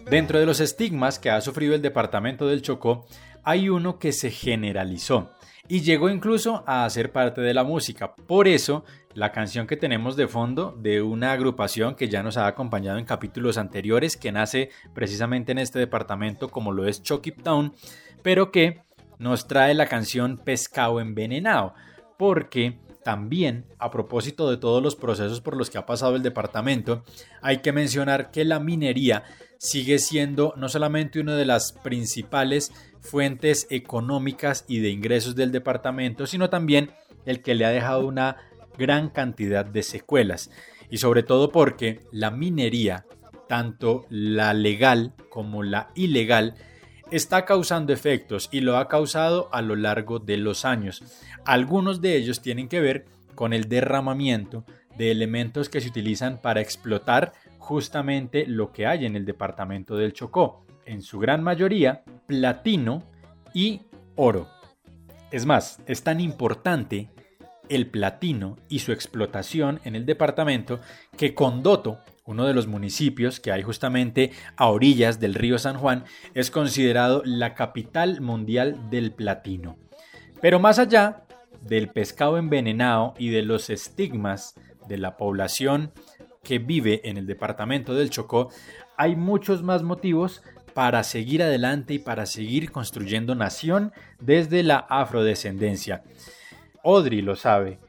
Dentro 0.08 0.38
de 0.38 0.46
los 0.46 0.60
estigmas 0.60 1.18
que 1.18 1.30
ha 1.30 1.40
sufrido 1.40 1.74
el 1.74 1.82
departamento 1.82 2.46
del 2.46 2.62
Chocó, 2.62 3.06
hay 3.42 3.68
uno 3.68 3.98
que 3.98 4.12
se 4.12 4.30
generalizó. 4.30 5.32
y 5.68 5.80
llegó 5.80 6.08
incluso 6.08 6.62
a 6.64 6.88
ser 6.90 7.10
parte 7.10 7.40
de 7.40 7.52
la 7.52 7.64
música. 7.64 8.14
Por 8.14 8.46
eso, 8.46 8.84
la 9.14 9.32
canción 9.32 9.66
que 9.66 9.76
tenemos 9.76 10.14
de 10.14 10.28
fondo 10.28 10.70
de 10.78 11.02
una 11.02 11.32
agrupación 11.32 11.96
que 11.96 12.08
ya 12.08 12.22
nos 12.22 12.36
ha 12.36 12.46
acompañado 12.46 12.98
en 12.98 13.04
capítulos 13.04 13.58
anteriores, 13.58 14.16
que 14.16 14.30
nace 14.30 14.70
precisamente 14.94 15.50
en 15.50 15.58
este 15.58 15.80
departamento 15.80 16.50
como 16.50 16.70
lo 16.70 16.86
es 16.86 17.02
Chucky 17.02 17.32
Town, 17.32 17.72
pero 18.22 18.52
que 18.52 18.82
nos 19.18 19.48
trae 19.48 19.74
la 19.74 19.86
canción 19.86 20.38
Pescado 20.38 21.00
Envenenado, 21.00 21.74
porque 22.16 22.78
también, 23.06 23.66
a 23.78 23.92
propósito 23.92 24.50
de 24.50 24.56
todos 24.56 24.82
los 24.82 24.96
procesos 24.96 25.40
por 25.40 25.56
los 25.56 25.70
que 25.70 25.78
ha 25.78 25.86
pasado 25.86 26.16
el 26.16 26.24
departamento, 26.24 27.04
hay 27.40 27.58
que 27.58 27.70
mencionar 27.70 28.32
que 28.32 28.44
la 28.44 28.58
minería 28.58 29.22
sigue 29.58 30.00
siendo 30.00 30.54
no 30.56 30.68
solamente 30.68 31.20
una 31.20 31.36
de 31.36 31.44
las 31.44 31.70
principales 31.70 32.72
fuentes 32.98 33.68
económicas 33.70 34.64
y 34.66 34.80
de 34.80 34.90
ingresos 34.90 35.36
del 35.36 35.52
departamento, 35.52 36.26
sino 36.26 36.50
también 36.50 36.90
el 37.26 37.42
que 37.42 37.54
le 37.54 37.64
ha 37.64 37.70
dejado 37.70 38.08
una 38.08 38.38
gran 38.76 39.08
cantidad 39.10 39.64
de 39.64 39.84
secuelas. 39.84 40.50
Y 40.90 40.98
sobre 40.98 41.22
todo 41.22 41.52
porque 41.52 42.00
la 42.10 42.32
minería, 42.32 43.06
tanto 43.48 44.04
la 44.10 44.52
legal 44.52 45.14
como 45.30 45.62
la 45.62 45.90
ilegal, 45.94 46.56
está 47.10 47.44
causando 47.44 47.92
efectos 47.92 48.48
y 48.50 48.60
lo 48.60 48.76
ha 48.76 48.88
causado 48.88 49.48
a 49.52 49.62
lo 49.62 49.76
largo 49.76 50.18
de 50.18 50.36
los 50.36 50.64
años. 50.64 51.02
Algunos 51.44 52.00
de 52.00 52.16
ellos 52.16 52.40
tienen 52.42 52.68
que 52.68 52.80
ver 52.80 53.06
con 53.34 53.52
el 53.52 53.68
derramamiento 53.68 54.64
de 54.96 55.10
elementos 55.10 55.68
que 55.68 55.80
se 55.80 55.88
utilizan 55.88 56.40
para 56.40 56.60
explotar 56.60 57.32
justamente 57.58 58.46
lo 58.46 58.72
que 58.72 58.86
hay 58.86 59.06
en 59.06 59.16
el 59.16 59.24
departamento 59.24 59.96
del 59.96 60.12
Chocó, 60.12 60.64
en 60.84 61.02
su 61.02 61.18
gran 61.18 61.42
mayoría 61.42 62.02
platino 62.26 63.02
y 63.52 63.82
oro. 64.14 64.48
Es 65.30 65.44
más, 65.46 65.80
es 65.86 66.02
tan 66.02 66.20
importante 66.20 67.10
el 67.68 67.88
platino 67.88 68.56
y 68.68 68.78
su 68.78 68.92
explotación 68.92 69.80
en 69.84 69.96
el 69.96 70.06
departamento 70.06 70.80
que 71.16 71.34
Condoto 71.34 71.98
uno 72.26 72.46
de 72.46 72.54
los 72.54 72.66
municipios 72.66 73.40
que 73.40 73.52
hay 73.52 73.62
justamente 73.62 74.32
a 74.56 74.68
orillas 74.68 75.20
del 75.20 75.34
río 75.34 75.58
San 75.58 75.78
Juan, 75.78 76.04
es 76.34 76.50
considerado 76.50 77.22
la 77.24 77.54
capital 77.54 78.20
mundial 78.20 78.90
del 78.90 79.12
platino. 79.12 79.78
Pero 80.40 80.60
más 80.60 80.78
allá 80.78 81.24
del 81.62 81.88
pescado 81.88 82.38
envenenado 82.38 83.14
y 83.18 83.30
de 83.30 83.42
los 83.42 83.70
estigmas 83.70 84.54
de 84.88 84.98
la 84.98 85.16
población 85.16 85.92
que 86.42 86.58
vive 86.58 87.00
en 87.04 87.16
el 87.16 87.26
departamento 87.26 87.94
del 87.94 88.10
Chocó, 88.10 88.50
hay 88.96 89.16
muchos 89.16 89.62
más 89.62 89.82
motivos 89.82 90.42
para 90.74 91.02
seguir 91.04 91.42
adelante 91.42 91.94
y 91.94 91.98
para 91.98 92.26
seguir 92.26 92.70
construyendo 92.70 93.34
nación 93.34 93.92
desde 94.20 94.62
la 94.62 94.76
afrodescendencia. 94.76 96.02
Odri 96.82 97.22
lo 97.22 97.34
sabe, 97.34 97.80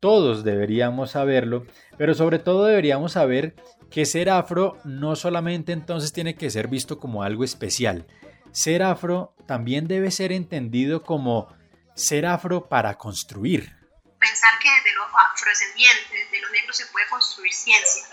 todos 0.00 0.44
deberíamos 0.44 1.12
saberlo, 1.12 1.66
pero 1.98 2.14
sobre 2.14 2.38
todo 2.38 2.64
deberíamos 2.64 3.12
saber 3.12 3.54
que 3.90 4.06
ser 4.06 4.30
afro 4.30 4.78
no 4.84 5.14
solamente 5.14 5.72
entonces 5.72 6.12
tiene 6.12 6.34
que 6.34 6.50
ser 6.50 6.68
visto 6.68 6.98
como 6.98 7.22
algo 7.22 7.44
especial. 7.44 8.06
Ser 8.52 8.82
afro 8.82 9.34
también 9.46 9.86
debe 9.88 10.10
ser 10.10 10.32
entendido 10.32 11.02
como 11.02 11.54
ser 11.94 12.24
afro 12.24 12.68
para 12.68 12.96
construir. 12.96 13.76
Pensar 14.18 14.58
que 14.58 14.70
desde 14.70 14.92
los 14.94 15.06
afrodescendientes, 15.32 16.30
de 16.30 16.40
los 16.40 16.50
negros, 16.50 16.76
se 16.76 16.86
puede 16.86 17.06
construir 17.08 17.52
ciencia. 17.52 18.04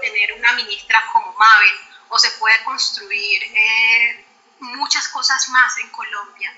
Tener 0.00 0.32
una 0.38 0.52
ministra 0.54 1.02
como 1.12 1.32
Mabel, 1.32 1.74
o 2.08 2.18
se 2.18 2.30
puede 2.38 2.62
construir 2.64 3.42
eh, 3.42 4.24
muchas 4.60 5.08
cosas 5.08 5.48
más 5.50 5.76
en 5.78 5.90
Colombia, 5.90 6.52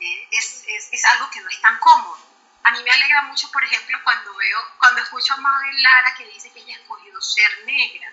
eh, 0.00 0.28
es, 0.30 0.64
es, 0.92 1.04
algo 1.04 1.30
que 1.30 1.40
no 1.40 1.48
es 1.48 1.60
tan 1.60 1.78
cómodo 1.78 2.33
a 2.64 2.70
mí 2.70 2.82
me 2.82 2.90
alegra 2.90 3.22
mucho, 3.22 3.50
por 3.50 3.62
ejemplo, 3.62 4.00
cuando 4.02 4.34
veo, 4.34 4.58
cuando 4.78 5.02
escucho 5.02 5.34
a 5.34 5.36
Mabel 5.36 5.82
Lara 5.82 6.14
que 6.14 6.26
dice 6.26 6.50
que 6.50 6.60
ella 6.60 6.74
ha 6.74 6.80
escogido 6.80 7.20
ser 7.20 7.64
negra. 7.66 8.10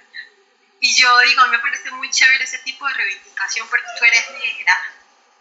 Y 0.81 0.93
yo 0.93 1.19
digo, 1.19 1.47
me 1.47 1.59
parece 1.59 1.89
muy 1.91 2.09
chévere 2.09 2.43
ese 2.43 2.59
tipo 2.59 2.85
de 2.85 2.93
reivindicación 2.93 3.67
porque 3.69 3.85
tú 3.97 4.03
eres 4.03 4.29
negra. 4.31 4.77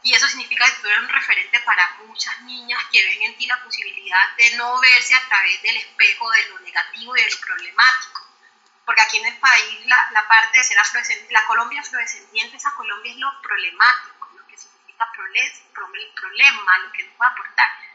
Y 0.04 0.14
eso 0.14 0.28
significa 0.28 0.64
que 0.64 0.80
tú 0.80 0.86
eres 0.86 1.00
un 1.00 1.08
referente 1.08 1.58
para 1.60 1.96
muchas 2.06 2.40
niñas 2.42 2.80
que 2.92 3.02
ven 3.02 3.22
en 3.22 3.36
ti 3.36 3.46
la 3.46 3.62
posibilidad 3.64 4.36
de 4.36 4.56
no 4.56 4.78
verse 4.80 5.14
a 5.14 5.28
través 5.28 5.60
del 5.62 5.76
espejo 5.76 6.30
de 6.30 6.48
lo 6.50 6.60
negativo 6.60 7.16
y 7.16 7.22
de 7.22 7.30
lo 7.30 7.40
problemático. 7.40 8.26
Porque 8.84 9.02
aquí 9.02 9.18
en 9.18 9.26
el 9.26 9.38
país 9.38 9.86
la, 9.86 10.08
la 10.12 10.28
parte 10.28 10.56
de 10.56 10.64
ser 10.64 10.78
afrodescendiente, 10.78 11.32
la 11.32 11.46
Colombia 11.46 11.80
afrodescendiente, 11.80 12.56
esa 12.56 12.72
Colombia 12.72 13.12
es 13.12 13.18
lo 13.18 13.42
problemático, 13.42 14.30
lo 14.36 14.46
que 14.46 14.56
significa 14.56 15.10
problema, 15.12 16.78
lo 16.78 16.92
que 16.92 17.04
nos 17.04 17.16
puede 17.16 17.30
aportar 17.30 17.89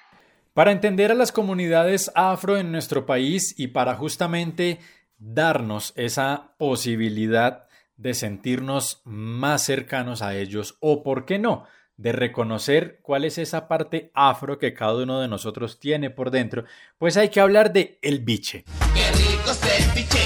para 0.56 0.72
entender 0.72 1.12
a 1.12 1.16
las 1.16 1.34
comunidades 1.34 2.10
afro 2.16 2.58
en 2.58 2.72
nuestro 2.72 3.06
país 3.06 3.54
y 3.58 3.68
para 3.68 3.96
justamente 3.96 4.80
darnos 5.18 5.92
esa 5.98 6.54
posibilidad 6.58 7.68
de 7.98 8.14
sentirnos 8.14 9.02
más 9.04 9.66
cercanos 9.66 10.22
a 10.22 10.34
ellos 10.34 10.78
o, 10.80 11.04
por 11.04 11.26
qué 11.26 11.40
no, 11.40 11.66
de 11.98 12.14
reconocer 12.14 13.00
cuál 13.02 13.26
es 13.26 13.38
esa 13.38 13.68
parte 13.68 14.12
afro 14.14 14.58
que 14.58 14.74
cada 14.74 14.96
uno 14.96 15.20
de 15.20 15.28
nosotros 15.28 15.78
tiene 15.78 16.10
por 16.10 16.32
dentro, 16.32 16.64
pues 16.98 17.18
hay 17.18 17.28
que 17.28 17.42
hablar 17.42 17.74
de 17.74 18.00
el 18.02 18.20
biche. 18.20 18.64
Qué 18.94 19.12
rico 19.12 19.52
el 19.52 19.94
biche, 19.94 20.20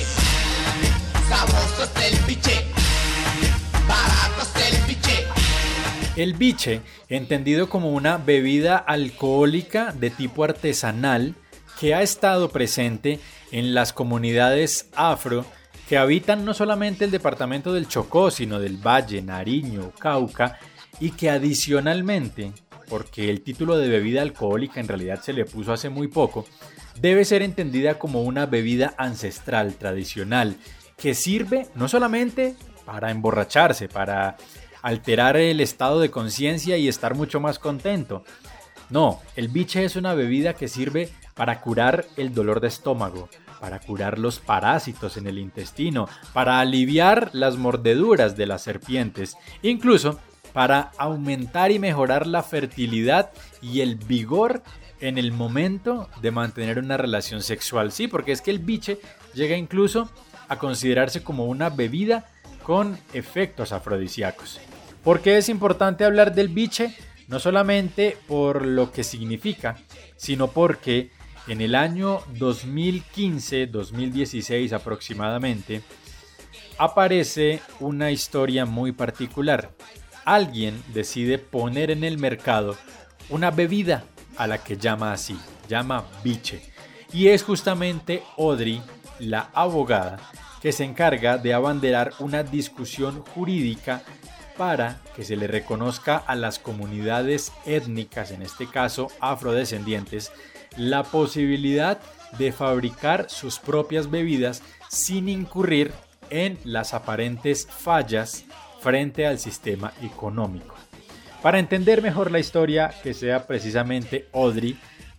el 2.06 2.26
biche, 2.28 2.69
El 6.20 6.34
biche, 6.34 6.82
entendido 7.08 7.70
como 7.70 7.94
una 7.94 8.18
bebida 8.18 8.76
alcohólica 8.76 9.94
de 9.94 10.10
tipo 10.10 10.44
artesanal 10.44 11.34
que 11.80 11.96
ha 11.96 12.02
estado 12.02 12.50
presente 12.50 13.22
en 13.54 13.74
las 13.74 13.94
comunidades 13.94 14.90
afro 14.98 15.46
que 15.88 15.98
habitan 15.98 16.44
no 16.44 16.54
solamente 16.54 17.06
el 17.06 17.12
departamento 17.12 17.72
del 17.72 17.88
Chocó, 17.88 18.32
sino 18.32 18.60
del 18.60 18.86
Valle, 18.86 19.22
Nariño, 19.22 19.94
Cauca, 19.98 20.60
y 21.00 21.12
que 21.12 21.30
adicionalmente, 21.30 22.52
porque 22.90 23.30
el 23.30 23.40
título 23.40 23.78
de 23.78 23.88
bebida 23.88 24.22
alcohólica 24.22 24.82
en 24.82 24.90
realidad 24.90 25.22
se 25.22 25.32
le 25.32 25.46
puso 25.46 25.72
hace 25.72 25.88
muy 25.88 26.10
poco, 26.10 26.46
debe 27.00 27.24
ser 27.24 27.44
entendida 27.44 27.98
como 27.98 28.24
una 28.24 28.46
bebida 28.46 28.94
ancestral, 28.98 29.76
tradicional, 29.76 30.58
que 30.98 31.16
sirve 31.16 31.68
no 31.76 31.88
solamente 31.88 32.58
para 32.84 33.10
emborracharse, 33.10 33.88
para 33.88 34.36
alterar 34.82 35.38
el 35.38 35.62
estado 35.62 36.00
de 36.00 36.12
conciencia 36.12 36.78
y 36.78 36.88
estar 36.88 37.16
mucho 37.16 37.40
más 37.40 37.60
contento. 37.60 38.24
No, 38.90 39.20
el 39.36 39.50
biche 39.50 39.84
es 39.84 39.96
una 39.96 40.14
bebida 40.14 40.54
que 40.54 40.68
sirve 40.68 41.10
para 41.36 41.62
curar 41.62 42.06
el 42.18 42.34
dolor 42.34 42.60
de 42.60 42.68
estómago, 42.68 43.30
para 43.60 43.80
curar 43.80 44.18
los 44.18 44.40
parásitos 44.40 45.18
en 45.18 45.28
el 45.28 45.38
intestino, 45.38 46.08
para 46.34 46.60
aliviar 46.60 47.30
las 47.34 47.58
mordeduras 47.58 48.36
de 48.36 48.48
las 48.48 48.64
serpientes, 48.64 49.38
incluso 49.62 50.20
para 50.54 50.92
aumentar 50.98 51.72
y 51.72 51.80
mejorar 51.80 52.26
la 52.26 52.42
fertilidad 52.42 53.32
y 53.62 53.82
el 53.82 53.96
vigor 53.96 54.64
en 55.00 55.18
el 55.18 55.32
momento 55.32 56.10
de 56.22 56.32
mantener 56.32 56.80
una 56.80 56.98
relación 56.98 57.42
sexual. 57.42 57.92
Sí, 57.92 58.08
porque 58.08 58.32
es 58.32 58.42
que 58.42 58.52
el 58.52 58.60
biche 58.60 59.00
llega 59.34 59.56
incluso 59.56 60.10
a 60.48 60.58
considerarse 60.58 61.24
como 61.24 61.46
una 61.46 61.70
bebida 61.70 62.26
con 62.64 62.98
efectos 63.14 63.72
afrodisíacos. 63.72 64.60
¿Por 65.04 65.22
qué 65.22 65.38
es 65.38 65.50
importante 65.50 66.06
hablar 66.06 66.34
del 66.34 66.50
biche? 66.50 66.96
No 67.28 67.38
solamente 67.40 68.18
por 68.28 68.66
lo 68.66 68.92
que 68.92 69.04
significa, 69.04 69.78
sino 70.18 70.48
porque 70.50 71.12
en 71.48 71.62
el 71.62 71.76
año 71.76 72.22
2015-2016 72.36 74.74
aproximadamente, 74.74 75.84
aparece 76.78 77.62
una 77.80 78.12
historia 78.12 78.66
muy 78.66 78.92
particular. 78.92 79.72
Alguien 80.26 80.84
decide 80.94 81.40
poner 81.40 81.90
en 81.92 82.04
el 82.04 82.20
mercado 82.20 82.76
una 83.30 83.52
bebida 83.52 84.04
a 84.38 84.48
la 84.48 84.64
que 84.64 84.78
llama 84.78 85.12
así, 85.12 85.38
llama 85.68 86.06
biche. 86.24 86.62
Y 87.12 87.28
es 87.30 87.44
justamente 87.44 88.22
Audrey, 88.38 88.82
la 89.20 89.50
abogada, 89.54 90.20
que 90.62 90.72
se 90.72 90.84
encarga 90.84 91.38
de 91.38 91.54
abanderar 91.54 92.14
una 92.20 92.44
discusión 92.44 93.24
jurídica 93.24 94.04
para 94.58 95.00
que 95.16 95.24
se 95.24 95.38
le 95.38 95.48
reconozca 95.48 96.18
a 96.18 96.36
las 96.36 96.60
comunidades 96.60 97.54
étnicas, 97.66 98.32
en 98.32 98.42
este 98.42 98.68
caso 98.68 99.08
afrodescendientes, 99.22 100.32
la 100.76 101.04
posibilidad 101.04 102.00
de 102.38 102.52
fabricar 102.52 103.30
sus 103.30 103.58
propias 103.58 104.12
bebidas 104.12 104.62
sin 104.90 105.30
incurrir 105.30 105.94
en 106.30 106.58
las 106.64 106.94
aparentes 106.94 107.68
fallas 107.68 108.46
frente 108.82 109.26
al 109.26 109.40
sistema 109.40 109.94
económico. 110.02 110.76
Para 111.42 111.60
entender 111.60 112.02
mejor 112.02 112.32
la 112.32 112.40
historia, 112.40 112.94
que 113.02 113.14
sea 113.14 113.48
precisamente 113.48 114.28
Audrey 114.34 114.78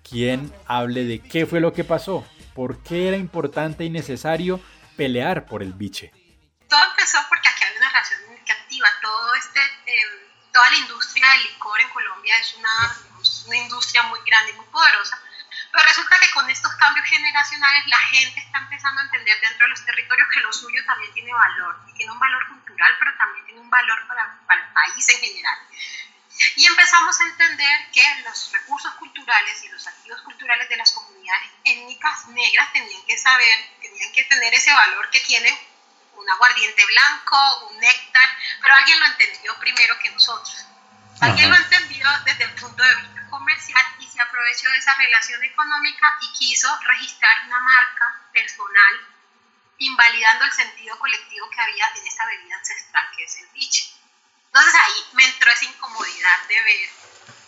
quien 0.08 0.52
hable 0.66 1.04
de 1.04 1.20
qué 1.20 1.46
fue 1.46 1.60
lo 1.60 1.72
que 1.72 1.84
pasó, 1.84 2.24
por 2.54 2.82
qué 2.82 3.08
era 3.08 3.16
importante 3.16 3.84
y 3.84 3.90
necesario 3.90 4.60
pelear 5.00 5.46
por 5.46 5.62
el 5.62 5.72
biche. 5.72 6.12
Todo 6.68 6.84
empezó 6.90 7.18
porque 7.30 7.48
aquí 7.48 7.64
hay 7.64 7.74
una 7.78 7.88
relación 7.88 8.20
todo 9.00 9.34
este, 9.34 9.60
em, 9.86 10.10
toda 10.52 10.70
la 10.70 10.76
industria 10.76 11.26
del 11.32 11.42
licor 11.44 11.80
en 11.80 11.88
Colombia 11.88 12.36
es 12.38 12.54
una, 12.54 12.96
una 13.46 13.56
industria 13.56 14.02
muy 14.04 14.20
grande 14.26 14.52
y 14.52 14.56
muy 14.56 14.66
poderosa. 14.66 15.18
Pero 15.72 15.84
resulta 15.84 16.18
que 16.20 16.30
con 16.32 16.50
estos 16.50 16.74
cambios 16.74 17.06
generacionales 17.06 17.86
la 17.86 17.98
gente 18.12 18.40
está 18.40 18.58
empezando 18.58 19.00
a 19.00 19.04
entender 19.04 19.40
dentro 19.40 19.64
de 19.64 19.70
los 19.70 19.84
territorios 19.84 20.28
que 20.34 20.40
lo 20.40 20.52
suyo 20.52 20.84
también 20.84 21.12
tiene 21.14 21.32
valor, 21.32 21.80
y 21.88 21.92
tiene 21.94 22.12
un 22.12 22.18
valor 22.18 22.46
cultural, 22.48 22.96
pero 22.98 23.16
también 23.16 23.46
tiene 23.46 23.60
un 23.60 23.70
valor 23.70 24.06
para, 24.06 24.38
para 24.46 24.66
el 24.66 24.72
país 24.72 25.08
en 25.08 25.20
general. 25.20 25.58
Y 26.56 26.66
empezamos 26.66 27.20
a 27.20 27.24
entender 27.24 27.90
que 27.92 28.02
los 28.24 28.52
recursos 28.52 28.94
culturales 28.94 29.62
y 29.64 29.68
los 29.68 29.86
activos 29.86 30.22
culturales 30.22 30.68
de 30.68 30.76
las 30.76 30.92
comunidades 30.92 31.50
étnicas 31.64 32.28
negras 32.28 32.72
tenían 32.72 33.04
que 33.06 33.18
saber, 33.18 33.56
tenían 33.90 34.12
que 34.12 34.24
tener 34.24 34.54
ese 34.54 34.72
valor 34.72 35.10
que 35.10 35.20
tiene 35.20 35.50
un 36.14 36.30
aguardiente 36.30 36.84
blanco, 36.86 37.68
un 37.68 37.78
néctar, 37.78 38.28
pero 38.60 38.74
alguien 38.74 39.00
lo 39.00 39.06
entendió 39.06 39.58
primero 39.58 39.98
que 39.98 40.10
nosotros. 40.10 40.66
Alguien 41.20 41.50
lo 41.50 41.56
entendió 41.56 42.06
desde 42.24 42.44
el 42.44 42.54
punto 42.54 42.82
de 42.82 42.94
vista 42.96 43.26
comercial 43.28 43.84
y 43.98 44.08
se 44.08 44.20
aprovechó 44.20 44.70
de 44.70 44.78
esa 44.78 44.94
relación 44.94 45.42
económica 45.44 46.18
y 46.22 46.32
quiso 46.38 46.78
registrar 46.82 47.46
una 47.46 47.60
marca 47.60 48.20
personal, 48.32 49.06
invalidando 49.78 50.44
el 50.44 50.52
sentido 50.52 50.98
colectivo 50.98 51.50
que 51.50 51.60
había 51.60 51.90
en 51.96 52.06
esta 52.06 52.26
bebida 52.26 52.56
ancestral 52.56 53.06
que 53.16 53.24
es 53.24 53.36
el 53.36 53.48
biche. 53.48 53.90
Entonces 54.46 54.74
ahí 54.74 55.04
me 55.12 55.24
entró 55.24 55.50
esa 55.50 55.64
incomodidad 55.64 56.46
de 56.48 56.62
ver 56.62 56.90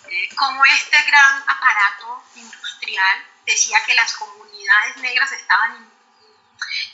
eh, 0.09 0.29
cómo 0.37 0.65
este 0.67 1.03
gran 1.03 1.43
aparato 1.49 2.25
industrial 2.37 3.27
decía 3.47 3.83
que 3.85 3.95
las 3.95 4.15
comunidades 4.15 4.97
negras 4.99 5.33
estaban 5.33 5.92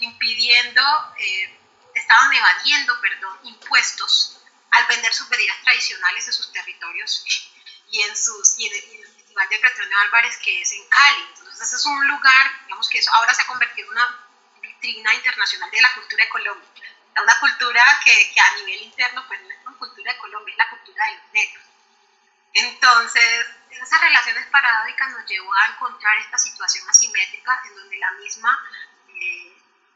impidiendo, 0.00 0.82
eh, 1.18 1.58
estaban 1.94 2.32
evadiendo, 2.32 3.00
perdón, 3.00 3.38
impuestos 3.44 4.40
al 4.70 4.86
vender 4.86 5.12
sus 5.14 5.28
bebidas 5.28 5.60
tradicionales 5.62 6.26
en 6.26 6.32
sus 6.32 6.52
territorios 6.52 7.24
y 7.90 8.02
en, 8.02 8.16
sus, 8.16 8.58
y 8.58 8.66
en, 8.66 8.74
el, 8.74 9.08
Festival 9.14 9.48
de 9.48 9.58
Petronio 9.58 9.98
Álvarez 10.04 10.38
que 10.38 10.62
es 10.62 10.72
en 10.72 10.88
Cali. 10.88 11.26
Entonces 11.36 11.72
es 11.72 11.84
un 11.84 12.08
lugar, 12.08 12.64
digamos 12.64 12.88
que 12.88 12.98
eso 12.98 13.12
ahora 13.12 13.34
se 13.34 13.42
ha 13.42 13.46
convertido 13.46 13.86
en 13.86 13.92
una 13.92 14.28
vitrina 14.60 15.14
internacional 15.14 15.70
de 15.70 15.80
la 15.80 15.94
cultura 15.94 16.24
de 16.24 16.30
Colombia. 16.30 16.68
Una 17.20 17.40
cultura 17.40 18.00
que, 18.04 18.32
que 18.32 18.40
a 18.40 18.54
nivel 18.56 18.82
interno 18.82 19.26
pues 19.26 19.40
no 19.42 19.50
es 19.50 19.58
una 19.66 19.76
cultura 19.76 20.12
de 20.12 20.18
Colombia, 20.18 20.52
es 20.52 20.58
la 20.58 20.70
cultura 20.70 21.04
de 21.06 21.14
los 21.16 21.32
negros. 21.32 21.64
Entonces, 22.54 23.46
esas 23.70 24.00
relaciones 24.00 24.46
paradójicas 24.46 25.10
nos 25.10 25.26
llevó 25.26 25.52
a 25.52 25.66
encontrar 25.66 26.16
esta 26.18 26.38
situación 26.38 26.88
asimétrica 26.88 27.60
en 27.66 27.74
donde 27.76 27.98
la 27.98 28.10
misma 28.12 28.58
eh, 29.08 29.47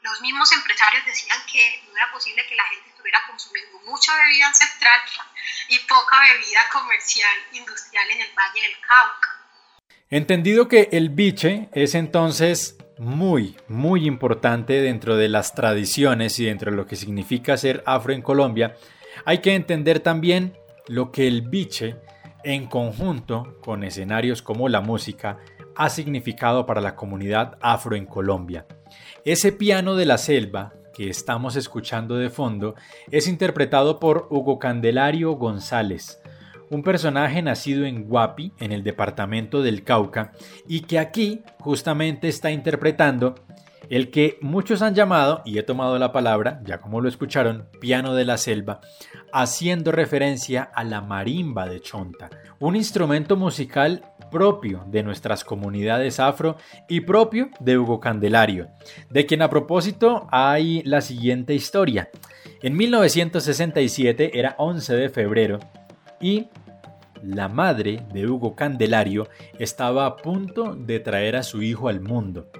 los 0.02 0.20
mismos 0.20 0.50
empresarios 0.52 1.04
decían 1.06 1.38
que 1.50 1.82
no 1.88 1.96
era 1.96 2.10
posible 2.12 2.44
que 2.48 2.56
la 2.56 2.64
gente 2.64 2.88
estuviera 2.90 3.20
consumiendo 3.28 3.78
mucha 3.86 4.12
bebida 4.16 4.48
ancestral 4.48 5.00
y 5.68 5.78
poca 5.80 6.20
bebida 6.20 6.60
comercial 6.72 7.34
industrial 7.52 8.10
en 8.10 8.20
el 8.20 8.28
Valle 8.36 8.62
del 8.62 8.76
Cauca. 8.80 9.42
Entendido 10.10 10.68
que 10.68 10.88
el 10.92 11.08
biche 11.08 11.68
es 11.72 11.94
entonces 11.94 12.76
muy, 12.98 13.56
muy 13.68 14.06
importante 14.06 14.80
dentro 14.80 15.16
de 15.16 15.28
las 15.28 15.54
tradiciones 15.54 16.38
y 16.38 16.44
dentro 16.44 16.70
de 16.70 16.76
lo 16.76 16.86
que 16.86 16.96
significa 16.96 17.56
ser 17.56 17.82
afro 17.86 18.12
en 18.12 18.22
Colombia, 18.22 18.76
hay 19.24 19.38
que 19.38 19.54
entender 19.54 20.00
también 20.00 20.56
lo 20.88 21.12
que 21.12 21.26
el 21.26 21.42
biche, 21.42 21.96
en 22.44 22.66
conjunto 22.66 23.58
con 23.60 23.84
escenarios 23.84 24.42
como 24.42 24.68
la 24.68 24.80
música, 24.80 25.38
ha 25.76 25.88
significado 25.88 26.66
para 26.66 26.80
la 26.80 26.96
comunidad 26.96 27.56
afro 27.62 27.96
en 27.96 28.04
Colombia. 28.04 28.66
Ese 29.24 29.52
piano 29.52 29.94
de 29.94 30.04
la 30.04 30.18
selva 30.18 30.72
que 30.92 31.08
estamos 31.08 31.54
escuchando 31.54 32.16
de 32.16 32.28
fondo 32.28 32.74
es 33.12 33.28
interpretado 33.28 34.00
por 34.00 34.26
Hugo 34.30 34.58
Candelario 34.58 35.34
González, 35.34 36.20
un 36.70 36.82
personaje 36.82 37.40
nacido 37.40 37.84
en 37.84 38.02
Guapi, 38.02 38.52
en 38.58 38.72
el 38.72 38.82
departamento 38.82 39.62
del 39.62 39.84
Cauca, 39.84 40.32
y 40.66 40.80
que 40.80 40.98
aquí 40.98 41.42
justamente 41.60 42.26
está 42.26 42.50
interpretando 42.50 43.36
el 43.90 44.10
que 44.10 44.38
muchos 44.40 44.82
han 44.82 44.96
llamado, 44.96 45.42
y 45.44 45.58
he 45.58 45.62
tomado 45.62 46.00
la 46.00 46.10
palabra, 46.10 46.60
ya 46.64 46.78
como 46.78 47.00
lo 47.00 47.08
escucharon, 47.08 47.68
piano 47.78 48.14
de 48.14 48.24
la 48.24 48.38
selva, 48.38 48.80
haciendo 49.32 49.92
referencia 49.92 50.62
a 50.62 50.82
la 50.82 51.00
marimba 51.00 51.68
de 51.68 51.80
Chonta, 51.80 52.28
un 52.58 52.74
instrumento 52.74 53.36
musical 53.36 54.02
propio 54.32 54.84
de 54.88 55.04
nuestras 55.04 55.44
comunidades 55.44 56.18
afro 56.18 56.56
y 56.88 57.02
propio 57.02 57.50
de 57.60 57.78
Hugo 57.78 58.00
Candelario, 58.00 58.66
de 59.10 59.26
quien 59.26 59.42
a 59.42 59.50
propósito 59.50 60.26
hay 60.32 60.82
la 60.82 61.00
siguiente 61.02 61.54
historia. 61.54 62.10
En 62.62 62.76
1967 62.76 64.36
era 64.38 64.56
11 64.58 64.96
de 64.96 65.08
febrero 65.10 65.60
y 66.20 66.48
la 67.22 67.48
madre 67.48 68.02
de 68.12 68.26
Hugo 68.26 68.56
Candelario 68.56 69.28
estaba 69.58 70.06
a 70.06 70.16
punto 70.16 70.74
de 70.74 70.98
traer 70.98 71.36
a 71.36 71.44
su 71.44 71.62
hijo 71.62 71.88
al 71.88 72.00
mundo. 72.00 72.50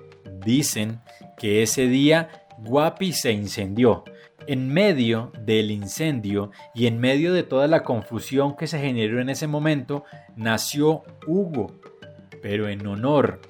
Dicen 0.45 1.01
que 1.37 1.63
ese 1.63 1.89
día 1.89 2.47
Guapi 2.59 3.13
se 3.13 3.33
incendió. 3.33 4.05
En 4.47 4.73
medio 4.73 5.33
del 5.41 5.71
incendio 5.71 6.51
y 6.75 6.87
en 6.87 6.99
medio 6.99 7.33
de 7.33 7.43
toda 7.43 7.69
la 7.69 7.83
confusión 7.83 8.57
que 8.57 8.67
se 8.67 8.79
generó 8.79 9.21
en 9.21 9.29
ese 9.29 9.47
momento, 9.47 10.05
nació 10.37 11.03
Hugo, 11.27 11.81
pero 12.43 12.69
en 12.69 12.87
honor 12.87 13.41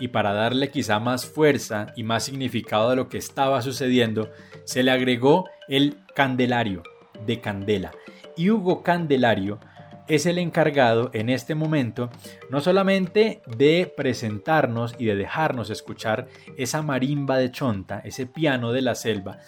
y 0.00 0.08
para 0.08 0.32
darle 0.32 0.70
quizá 0.70 0.98
más 0.98 1.26
fuerza 1.26 1.88
y 1.94 2.02
más 2.02 2.24
significado 2.24 2.90
a 2.90 2.96
lo 2.96 3.08
que 3.08 3.18
estaba 3.18 3.60
sucediendo, 3.62 4.30
se 4.64 4.82
le 4.82 4.90
agregó 4.90 5.48
el 5.68 5.98
Candelario 6.14 6.82
de 7.26 7.40
Candela. 7.40 7.92
Y 8.36 8.50
Hugo 8.50 8.82
Candelario 8.82 9.60
es 10.08 10.26
el 10.26 10.38
encargado 10.38 11.10
en 11.12 11.28
este 11.28 11.54
momento 11.54 12.10
no 12.48 12.60
solamente 12.60 13.42
de 13.46 13.92
presentarnos 13.96 14.96
y 14.98 15.04
de 15.04 15.14
dejarnos 15.14 15.70
escuchar 15.70 16.26
esa 16.56 16.82
marimba 16.82 17.38
de 17.38 17.52
chonta, 17.52 18.00
ese 18.04 18.26
piano 18.26 18.72
de 18.72 18.82
la 18.82 18.96
selva, 18.96 19.38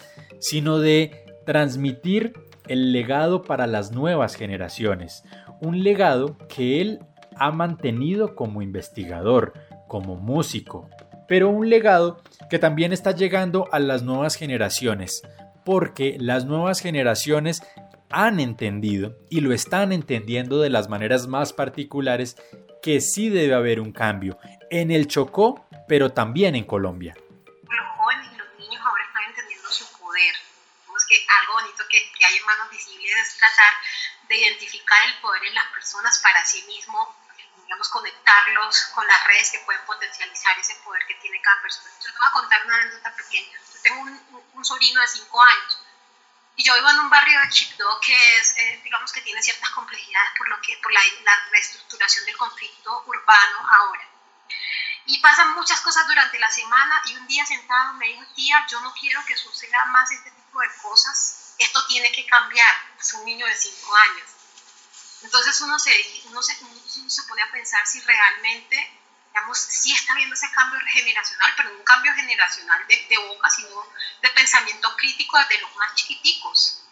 sino 0.43 0.79
de 0.79 1.23
transmitir 1.45 2.33
el 2.67 2.91
legado 2.91 3.43
para 3.43 3.65
las 3.65 3.93
nuevas 3.93 4.35
generaciones, 4.35 5.23
un 5.61 5.83
legado 5.83 6.37
que 6.49 6.81
él 6.81 6.99
ha 7.37 7.51
mantenido 7.51 8.35
como 8.35 8.61
investigador, 8.61 9.53
como 9.87 10.17
músico, 10.17 10.89
pero 11.29 11.49
un 11.49 11.69
legado 11.69 12.21
que 12.49 12.59
también 12.59 12.91
está 12.91 13.11
llegando 13.11 13.69
a 13.71 13.79
las 13.79 14.03
nuevas 14.03 14.35
generaciones, 14.35 15.21
porque 15.63 16.17
las 16.19 16.43
nuevas 16.43 16.81
generaciones 16.81 17.63
han 18.09 18.41
entendido 18.41 19.15
y 19.29 19.39
lo 19.39 19.53
están 19.53 19.93
entendiendo 19.93 20.59
de 20.59 20.69
las 20.69 20.89
maneras 20.89 21.25
más 21.25 21.53
particulares 21.53 22.35
que 22.81 22.99
sí 22.99 23.29
debe 23.29 23.53
haber 23.53 23.79
un 23.79 23.93
cambio 23.93 24.37
en 24.69 24.91
el 24.91 25.07
Chocó, 25.07 25.65
pero 25.87 26.09
también 26.09 26.55
en 26.55 26.65
Colombia. 26.65 27.15
Entendiendo 29.25 29.71
su 29.71 29.89
poder. 29.97 30.35
Vemos 30.85 31.05
que 31.05 31.25
algo 31.41 31.53
bonito 31.53 31.87
que, 31.87 32.11
que 32.11 32.25
hay 32.25 32.37
en 32.37 32.45
manos 32.45 32.69
visibles 32.69 33.15
es 33.15 33.37
tratar 33.37 33.73
de 34.23 34.35
identificar 34.35 35.05
el 35.07 35.19
poder 35.19 35.43
en 35.45 35.55
las 35.55 35.67
personas 35.67 36.19
para 36.19 36.45
sí 36.45 36.61
mismo, 36.63 37.15
digamos, 37.55 37.89
conectarlos 37.89 38.85
con 38.93 39.07
las 39.07 39.23
redes 39.25 39.51
que 39.51 39.59
pueden 39.59 39.85
potencializar 39.85 40.57
ese 40.59 40.75
poder 40.77 41.05
que 41.07 41.15
tiene 41.15 41.41
cada 41.41 41.61
persona. 41.61 41.89
Yo 41.99 42.11
te 42.11 42.17
voy 42.17 42.27
a 42.27 42.31
contar 42.31 42.65
una 42.65 42.77
anécdota 42.77 43.15
pequeña. 43.15 43.59
Yo 43.73 43.81
tengo 43.81 44.01
un, 44.01 44.47
un 44.53 44.65
sobrino 44.65 45.01
de 45.01 45.07
5 45.07 45.43
años 45.43 45.79
y 46.55 46.63
yo 46.63 46.73
vivo 46.75 46.89
en 46.89 46.99
un 46.99 47.09
barrio 47.09 47.39
de 47.41 47.49
Chipdo 47.49 47.99
que 47.99 48.37
es, 48.37 48.55
eh, 48.57 48.81
digamos 48.83 49.11
que 49.11 49.21
tiene 49.21 49.41
ciertas 49.41 49.69
complejidades 49.71 50.29
por, 50.37 50.47
lo 50.49 50.61
que, 50.61 50.77
por 50.83 50.91
la, 50.91 51.01
la, 51.23 51.47
reestructuración 51.51 52.25
del 52.25 52.37
conflicto 52.37 53.03
urbano 53.07 53.69
ahora. 53.71 54.07
Y 55.05 55.19
pasan 55.19 55.53
muchas 55.53 55.81
cosas 55.81 56.07
durante 56.07 56.39
la 56.39 56.49
semana 56.49 57.01
y 57.05 57.15
un 57.17 57.27
día 57.27 57.45
sentado 57.45 57.93
me 57.95 58.07
dijo, 58.07 58.23
tía, 58.35 58.65
yo 58.69 58.79
no 58.81 58.93
quiero 58.93 59.23
que 59.25 59.35
suceda 59.35 59.85
más 59.85 60.09
este 60.11 60.31
tipo 60.31 60.61
de 60.61 60.69
cosas, 60.81 61.55
esto 61.57 61.85
tiene 61.87 62.11
que 62.11 62.25
cambiar. 62.25 62.73
Es 62.99 63.13
un 63.13 63.25
niño 63.25 63.45
de 63.45 63.55
5 63.55 63.95
años. 63.95 64.29
Entonces 65.23 65.59
uno 65.61 65.77
se, 65.79 65.91
uno, 66.25 66.41
se, 66.41 66.57
uno 66.63 67.09
se 67.09 67.23
pone 67.23 67.41
a 67.41 67.51
pensar 67.51 67.85
si 67.85 67.99
realmente 68.01 68.99
digamos, 69.33 69.57
sí 69.57 69.91
está 69.91 70.13
viendo 70.13 70.35
ese 70.35 70.51
cambio 70.51 70.79
generacional, 70.87 71.53
pero 71.57 71.69
no 71.69 71.79
un 71.79 71.83
cambio 71.83 72.13
generacional 72.13 72.85
de, 72.87 73.07
de, 73.09 73.17
boca, 73.17 73.49
sino 73.49 73.83
de 74.21 74.29
pensamiento 74.29 74.95
crítico 74.95 75.39
desde 75.39 75.59
los 75.59 75.75
más 75.75 75.95
chiquiticos. 75.95 76.83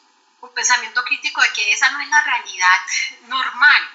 Un 0.42 0.52
pensamiento 0.52 1.04
crítico 1.04 1.40
de 1.40 1.54
que 1.54 1.72
esa 1.72 1.92
no 1.92 2.02
es 2.02 2.10
la 2.10 2.24
realidad 2.24 2.82
normal, 3.28 3.90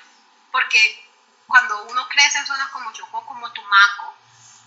porque 0.52 1.05
cuando 1.46 1.84
uno 1.84 2.08
crece 2.08 2.38
en 2.38 2.46
zonas 2.46 2.68
como 2.70 2.92
Chocó, 2.92 3.24
como 3.26 3.50
Tumaco, 3.52 4.14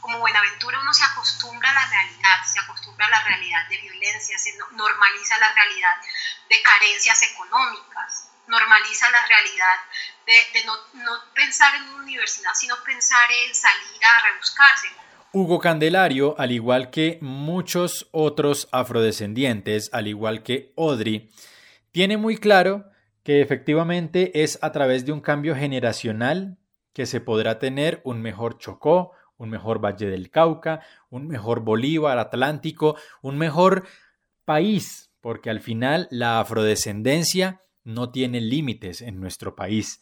como 0.01 0.19
Buenaventura, 0.19 0.79
uno 0.79 0.93
se 0.93 1.03
acostumbra 1.03 1.69
a 1.69 1.73
la 1.73 1.85
realidad, 1.85 2.43
se 2.45 2.59
acostumbra 2.59 3.05
a 3.05 3.09
la 3.09 3.23
realidad 3.23 3.67
de 3.67 3.77
violencia, 3.77 4.37
se 4.37 4.57
normaliza 4.71 5.37
la 5.39 5.51
realidad 5.53 5.97
de 6.49 6.61
carencias 6.61 7.21
económicas 7.23 8.29
normaliza 8.49 9.09
la 9.11 9.25
realidad 9.27 9.77
de, 10.25 10.65
no, 10.65 11.11
pensar 11.33 11.75
en 11.75 11.83
una 11.93 12.03
universidad, 12.03 12.51
sino 12.53 12.75
pensar 12.85 13.29
en 13.47 13.55
salir 13.55 14.01
a 14.03 14.31
rebuscarse. 14.31 14.87
Hugo 15.31 15.59
Candelario, 15.59 16.35
al 16.39 16.51
igual 16.51 16.89
que 16.89 17.19
muchos 17.21 18.09
otros 18.11 18.67
afrodescendientes, 18.71 19.89
al 19.93 20.07
igual 20.07 20.43
que 20.43 20.73
Audrey, 20.75 21.29
tiene 21.91 22.17
muy 22.17 22.37
claro 22.37 22.85
que 23.23 23.41
efectivamente 23.41 24.43
es 24.43 24.57
a 24.61 24.71
través 24.71 25.05
de 25.05 25.11
un 25.11 25.21
cambio 25.21 25.55
generacional 25.55 26.57
que 26.99 27.05
se 27.05 27.21
podrá 27.21 27.59
tener 27.59 28.01
un 28.03 28.21
mejor 28.21 28.57
Chocó, 28.57 29.13
un 29.37 29.49
mejor 29.49 29.79
Valle 29.79 30.07
del 30.07 30.29
Cauca, 30.29 30.81
un 31.09 31.29
mejor 31.29 31.61
Bolívar 31.61 32.19
Atlántico, 32.19 32.97
un 33.21 33.37
mejor 33.37 33.87
país, 34.43 35.09
porque 35.21 35.49
al 35.49 35.61
final 35.61 36.09
la 36.11 36.41
afrodescendencia 36.41 37.61
no 37.85 38.11
tiene 38.11 38.41
límites 38.41 39.01
en 39.01 39.17
nuestro 39.21 39.55
país, 39.55 40.01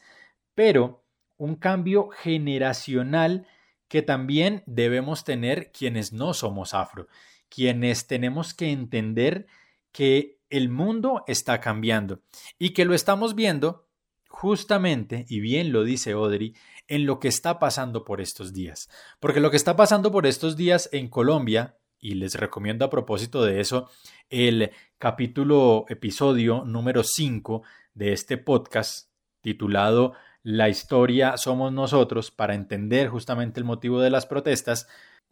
pero 0.56 1.04
un 1.38 1.56
cambio 1.56 2.10
generacional 2.10 3.46
que 3.88 4.02
también 4.02 4.64
debemos 4.66 5.24
tener 5.24 5.72
quienes 5.72 6.14
no 6.14 6.34
somos 6.34 6.74
afro, 6.74 7.08
quienes 7.48 8.08
tenemos 8.08 8.56
que 8.56 8.72
entender 8.72 9.46
que 9.92 10.40
el 10.50 10.70
mundo 10.70 11.24
está 11.28 11.62
cambiando 11.62 12.22
y 12.58 12.72
que 12.72 12.86
lo 12.86 12.96
estamos 12.96 13.36
viendo 13.36 13.88
justamente, 14.30 15.26
y 15.30 15.40
bien 15.40 15.72
lo 15.72 15.84
dice 15.84 16.12
Audrey, 16.12 16.54
en 16.88 17.06
lo 17.06 17.20
que 17.20 17.28
está 17.28 17.60
pasando 17.60 18.04
por 18.06 18.22
estos 18.22 18.54
días. 18.54 18.90
Porque 19.20 19.40
lo 19.40 19.52
que 19.52 19.58
está 19.58 19.76
pasando 19.76 20.12
por 20.12 20.26
estos 20.26 20.56
días 20.56 20.90
en 20.92 21.10
Colombia, 21.10 21.78
y 22.00 22.16
les 22.16 22.36
recomiendo 22.36 22.86
a 22.86 22.90
propósito 22.90 23.44
de 23.44 23.60
eso 23.60 23.90
el 24.30 24.72
capítulo, 24.98 25.86
episodio 25.90 26.64
número 26.66 27.04
5 27.04 27.64
de 27.94 28.14
este 28.14 28.38
podcast 28.38 29.10
titulado 29.42 30.14
La 30.44 30.70
historia 30.70 31.38
somos 31.38 31.74
nosotros 31.74 32.32
para 32.32 32.54
entender 32.54 33.08
justamente 33.08 33.60
el 33.60 33.66
motivo 33.66 34.02
de 34.02 34.10
las 34.10 34.26
protestas, 34.26 34.88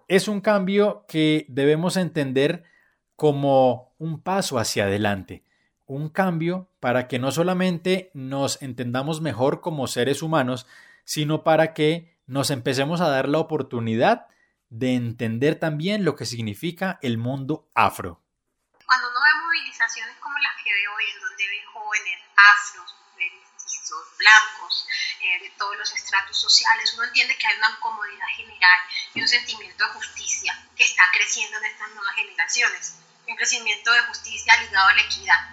es 0.08 0.28
un 0.28 0.42
cambio 0.42 1.06
que 1.08 1.46
debemos 1.50 1.98
entender 1.98 2.64
como 3.16 3.96
un 3.98 4.22
paso 4.22 4.60
hacia 4.60 4.86
adelante, 4.86 5.44
un 5.86 6.10
cambio 6.10 6.70
para 6.80 7.08
que 7.08 7.20
no 7.20 7.32
solamente 7.32 8.12
nos 8.14 8.62
entendamos 8.62 9.22
mejor 9.22 9.62
como 9.62 9.88
seres 9.88 10.22
humanos, 10.22 10.68
sino 11.06 11.44
para 11.44 11.74
que 11.74 12.20
nos 12.28 12.50
empecemos 12.50 13.00
a 13.02 13.10
dar 13.10 13.30
la 13.30 13.40
oportunidad 13.40 14.28
de 14.70 14.96
entender 14.96 15.56
también 15.56 16.04
lo 16.04 16.16
que 16.16 16.26
significa 16.26 17.00
el 17.02 17.18
mundo 17.18 17.70
afro. 17.76 18.22
Cuando 18.86 19.10
uno 19.10 19.20
ve 19.20 19.46
movilizaciones 19.46 20.18
como 20.20 20.38
las 20.40 20.56
que 20.62 20.74
veo 20.74 20.94
hoy, 20.96 21.04
en 21.14 21.22
donde 21.22 21.48
ve 21.48 21.62
jóvenes 21.72 22.20
afros, 22.36 22.96
mestizos, 23.16 24.04
blancos, 24.18 24.88
eh, 25.22 25.44
de 25.44 25.50
todos 25.58 25.78
los 25.78 25.94
estratos 25.94 26.38
sociales, 26.38 26.94
uno 26.96 27.06
entiende 27.06 27.38
que 27.38 27.48
hay 27.48 27.58
una 27.58 27.80
comodidad 27.80 28.28
general 28.36 28.80
y 29.14 29.22
un 29.22 29.28
sentimiento 29.28 29.86
de 29.86 29.94
justicia 29.94 30.54
que 30.76 30.84
está 30.84 31.04
creciendo 31.14 31.58
en 31.58 31.66
estas 31.66 31.90
nuevas 31.94 32.16
generaciones, 32.16 33.00
un 33.28 33.36
crecimiento 33.36 33.92
de 33.92 34.02
justicia 34.02 34.58
ligado 34.62 34.90
a 34.90 34.94
la 34.94 35.02
equidad. 35.02 35.50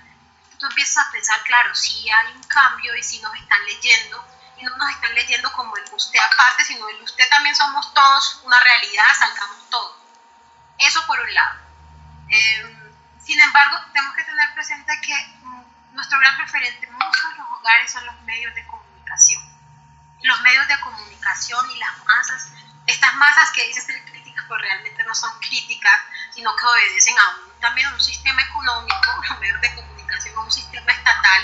Tú 0.58 0.66
empiezas 0.66 1.06
a 1.06 1.12
pensar, 1.12 1.42
claro, 1.44 1.74
si 1.74 2.08
hay 2.08 2.34
un 2.34 2.42
cambio 2.44 2.96
y 2.96 3.02
si 3.02 3.20
nos 3.20 3.34
están 3.34 3.64
leyendo, 3.66 4.24
no 4.62 4.76
nos 4.76 4.90
están 4.90 5.14
leyendo 5.14 5.52
como 5.52 5.76
el 5.76 5.84
usted 5.92 6.18
aparte, 6.18 6.64
sino 6.64 6.88
el 6.88 7.02
usted 7.02 7.28
también 7.28 7.54
somos 7.54 7.92
todos 7.92 8.40
una 8.44 8.58
realidad, 8.60 9.04
salgamos 9.18 9.70
todos. 9.70 9.96
Eso 10.78 11.06
por 11.06 11.18
un 11.20 11.34
lado. 11.34 11.60
Em, 12.28 12.82
sin 13.22 13.40
embargo, 13.40 13.78
tenemos 13.92 14.14
que 14.16 14.24
tener 14.24 14.54
presente 14.54 15.00
que 15.00 15.14
mm, 15.42 15.94
nuestro 15.94 16.18
gran 16.18 16.38
referente 16.38 16.86
en 16.86 16.92
muchos 16.94 17.30
de 17.30 17.36
los 17.36 17.46
hogares 17.50 17.92
son 17.92 18.06
los 18.06 18.20
medios 18.22 18.54
de 18.54 18.66
comunicación. 18.66 19.42
Los 20.22 20.40
medios 20.42 20.66
de 20.68 20.80
comunicación 20.80 21.70
y 21.70 21.78
las 21.78 22.04
masas, 22.04 22.52
estas 22.86 23.14
masas 23.14 23.50
que 23.50 23.66
dicen 23.66 23.82
ser 23.82 24.04
críticas, 24.04 24.44
pues 24.48 24.60
realmente 24.60 25.04
no 25.04 25.14
son 25.14 25.38
críticas, 25.40 26.00
sino 26.34 26.54
que 26.56 26.64
obedecen 26.64 27.16
a 27.18 27.28
un, 27.30 27.60
también 27.60 27.88
a 27.88 27.94
un 27.94 28.00
sistema 28.00 28.42
económico, 28.42 29.22
los 29.28 29.38
medios 29.40 29.60
de 29.60 29.74
comunicación, 29.74 30.36
a 30.36 30.40
un 30.40 30.50
sistema 30.50 30.92
estatal, 30.92 31.42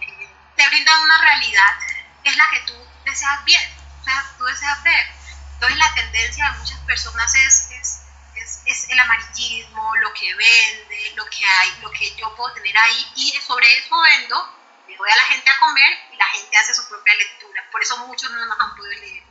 eh, 0.00 0.34
te 0.56 0.68
brindan 0.68 1.00
una 1.02 1.18
realidad 1.18 1.74
es 2.24 2.36
la 2.36 2.44
que 2.50 2.60
tú 2.66 2.74
deseas 3.04 3.44
bien, 3.44 3.62
o 4.00 4.04
sea, 4.04 4.34
tú 4.38 4.44
deseas 4.44 4.82
ver. 4.82 5.06
Entonces 5.54 5.78
la 5.78 5.94
tendencia 5.94 6.50
de 6.50 6.58
muchas 6.58 6.78
personas 6.80 7.34
es, 7.34 7.70
es, 7.70 8.02
es, 8.36 8.62
es, 8.66 8.90
el 8.90 8.98
amarillismo, 8.98 9.94
lo 9.96 10.12
que 10.12 10.34
vende, 10.34 11.14
lo 11.16 11.24
que 11.26 11.44
hay, 11.44 11.82
lo 11.82 11.90
que 11.90 12.14
yo 12.16 12.34
puedo 12.36 12.52
tener 12.54 12.76
ahí 12.76 13.06
y 13.16 13.30
sobre 13.40 13.66
eso 13.78 13.94
vendo, 14.00 14.36
le 14.88 14.96
doy 14.96 15.10
a 15.10 15.16
la 15.16 15.24
gente 15.24 15.48
a 15.50 15.60
comer 15.60 15.92
y 16.12 16.16
la 16.16 16.26
gente 16.26 16.56
hace 16.56 16.74
su 16.74 16.88
propia 16.88 17.14
lectura. 17.14 17.62
Por 17.70 17.82
eso 17.82 18.06
muchos 18.06 18.30
no 18.30 18.44
nos 18.44 18.60
han 18.60 18.76
podido 18.76 19.00
leer. 19.00 19.22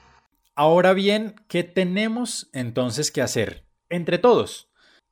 Ahora 0.56 0.94
bien, 0.94 1.36
¿qué 1.48 1.64
tenemos 1.64 2.50
entonces 2.54 3.12
que 3.12 3.22
hacer? 3.22 3.66
Entre 3.90 4.18
todos. 4.18 4.70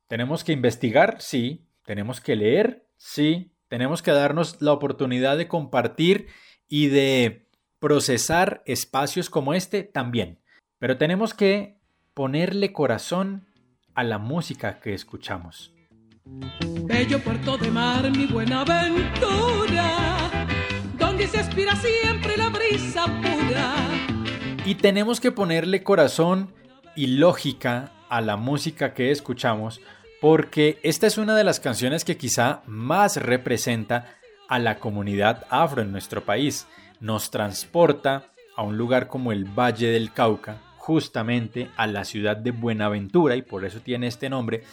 Tenemos 0.07 0.43
que 0.43 0.51
investigar, 0.51 1.21
sí. 1.21 1.67
Tenemos 1.85 2.21
que 2.21 2.35
leer, 2.35 2.85
sí. 2.97 3.55
Tenemos 3.67 4.01
que 4.01 4.11
darnos 4.11 4.61
la 4.61 4.73
oportunidad 4.73 5.37
de 5.37 5.47
compartir 5.47 6.33
y 6.67 6.87
de 6.87 7.48
procesar 7.79 8.61
espacios 8.65 9.29
como 9.29 9.53
este 9.53 9.83
también. 9.83 10.39
Pero 10.77 10.97
tenemos 10.97 11.33
que 11.33 11.77
ponerle 12.13 12.73
corazón 12.73 13.47
a 13.95 14.03
la 14.03 14.17
música 14.17 14.79
que 14.79 14.93
escuchamos. 14.93 15.73
Bello 16.83 17.19
puerto 17.19 17.57
de 17.57 17.71
mar, 17.71 18.11
mi 18.11 18.25
buena 18.25 18.61
aventura, 18.61 20.29
donde 20.97 21.27
se 21.27 21.39
aspira 21.39 21.75
siempre 21.75 22.37
la 22.37 22.49
brisa 22.49 23.05
pura. 23.05 23.75
Y 24.65 24.75
tenemos 24.75 25.19
que 25.19 25.31
ponerle 25.31 25.83
corazón 25.83 26.53
y 26.95 27.07
lógica 27.07 27.91
a 28.09 28.21
la 28.21 28.35
música 28.35 28.93
que 28.93 29.11
escuchamos, 29.11 29.81
porque 30.21 30.79
esta 30.83 31.07
es 31.07 31.17
una 31.17 31.35
de 31.35 31.43
las 31.43 31.59
canciones 31.59 32.03
que 32.03 32.17
quizá 32.17 32.61
más 32.65 33.17
representa 33.17 34.17
a 34.47 34.59
la 34.59 34.79
comunidad 34.79 35.45
afro 35.49 35.81
en 35.81 35.91
nuestro 35.91 36.25
país 36.25 36.67
nos 36.99 37.31
transporta 37.31 38.25
a 38.55 38.63
un 38.63 38.77
lugar 38.77 39.07
como 39.07 39.31
el 39.31 39.45
Valle 39.45 39.87
del 39.87 40.11
Cauca, 40.11 40.61
justamente 40.77 41.69
a 41.77 41.87
la 41.87 42.03
ciudad 42.03 42.35
de 42.35 42.51
Buenaventura, 42.51 43.35
y 43.35 43.41
por 43.41 43.63
eso 43.65 43.79
tiene 43.79 44.07
este 44.07 44.29
nombre, 44.29 44.63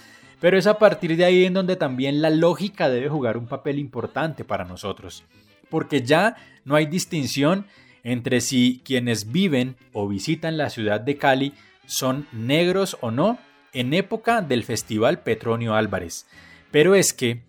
pero 0.40 0.58
es 0.58 0.66
a 0.66 0.78
partir 0.78 1.16
de 1.16 1.24
ahí 1.24 1.44
en 1.44 1.54
donde 1.54 1.76
también 1.76 2.20
la 2.20 2.30
lógica 2.30 2.88
debe 2.88 3.08
jugar 3.08 3.36
un 3.36 3.46
papel 3.46 3.78
importante 3.78 4.44
para 4.44 4.64
nosotros, 4.64 5.24
porque 5.70 6.02
ya 6.02 6.36
no 6.64 6.74
hay 6.74 6.86
distinción 6.86 7.66
entre 8.02 8.40
si 8.40 8.82
quienes 8.84 9.32
viven 9.32 9.76
o 9.92 10.06
visitan 10.06 10.56
la 10.56 10.70
ciudad 10.70 11.00
de 11.00 11.16
Cali 11.16 11.54
son 11.86 12.26
negros 12.32 12.96
o 13.00 13.10
no 13.10 13.38
en 13.72 13.94
época 13.94 14.42
del 14.42 14.64
Festival 14.64 15.20
Petronio 15.20 15.74
Álvarez. 15.74 16.26
Pero 16.70 16.94
es 16.94 17.12
que 17.12 17.42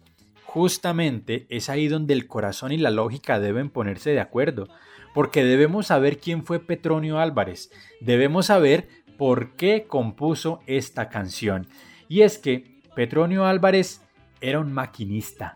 Justamente 0.58 1.46
es 1.50 1.70
ahí 1.70 1.88
donde 1.88 2.16
el 2.16 2.26
corazón 2.26 2.72
y 2.72 2.78
la 2.78 2.90
lógica 2.90 3.40
deben 3.40 3.70
ponerse 3.70 4.10
de 4.10 4.20
acuerdo, 4.20 4.68
porque 5.14 5.44
debemos 5.44 5.86
saber 5.86 6.18
quién 6.18 6.44
fue 6.44 6.60
Petronio 6.60 7.20
Álvarez, 7.20 7.70
debemos 8.02 8.48
saber 8.48 8.90
por 9.20 9.52
qué 9.52 9.86
compuso 9.88 10.62
esta 10.66 11.10
canción. 11.10 11.68
Y 12.10 12.24
es 12.24 12.40
que 12.40 12.82
Petronio 12.96 13.46
Álvarez 13.46 14.02
era 14.42 14.60
un 14.60 14.74
maquinista. 14.74 15.54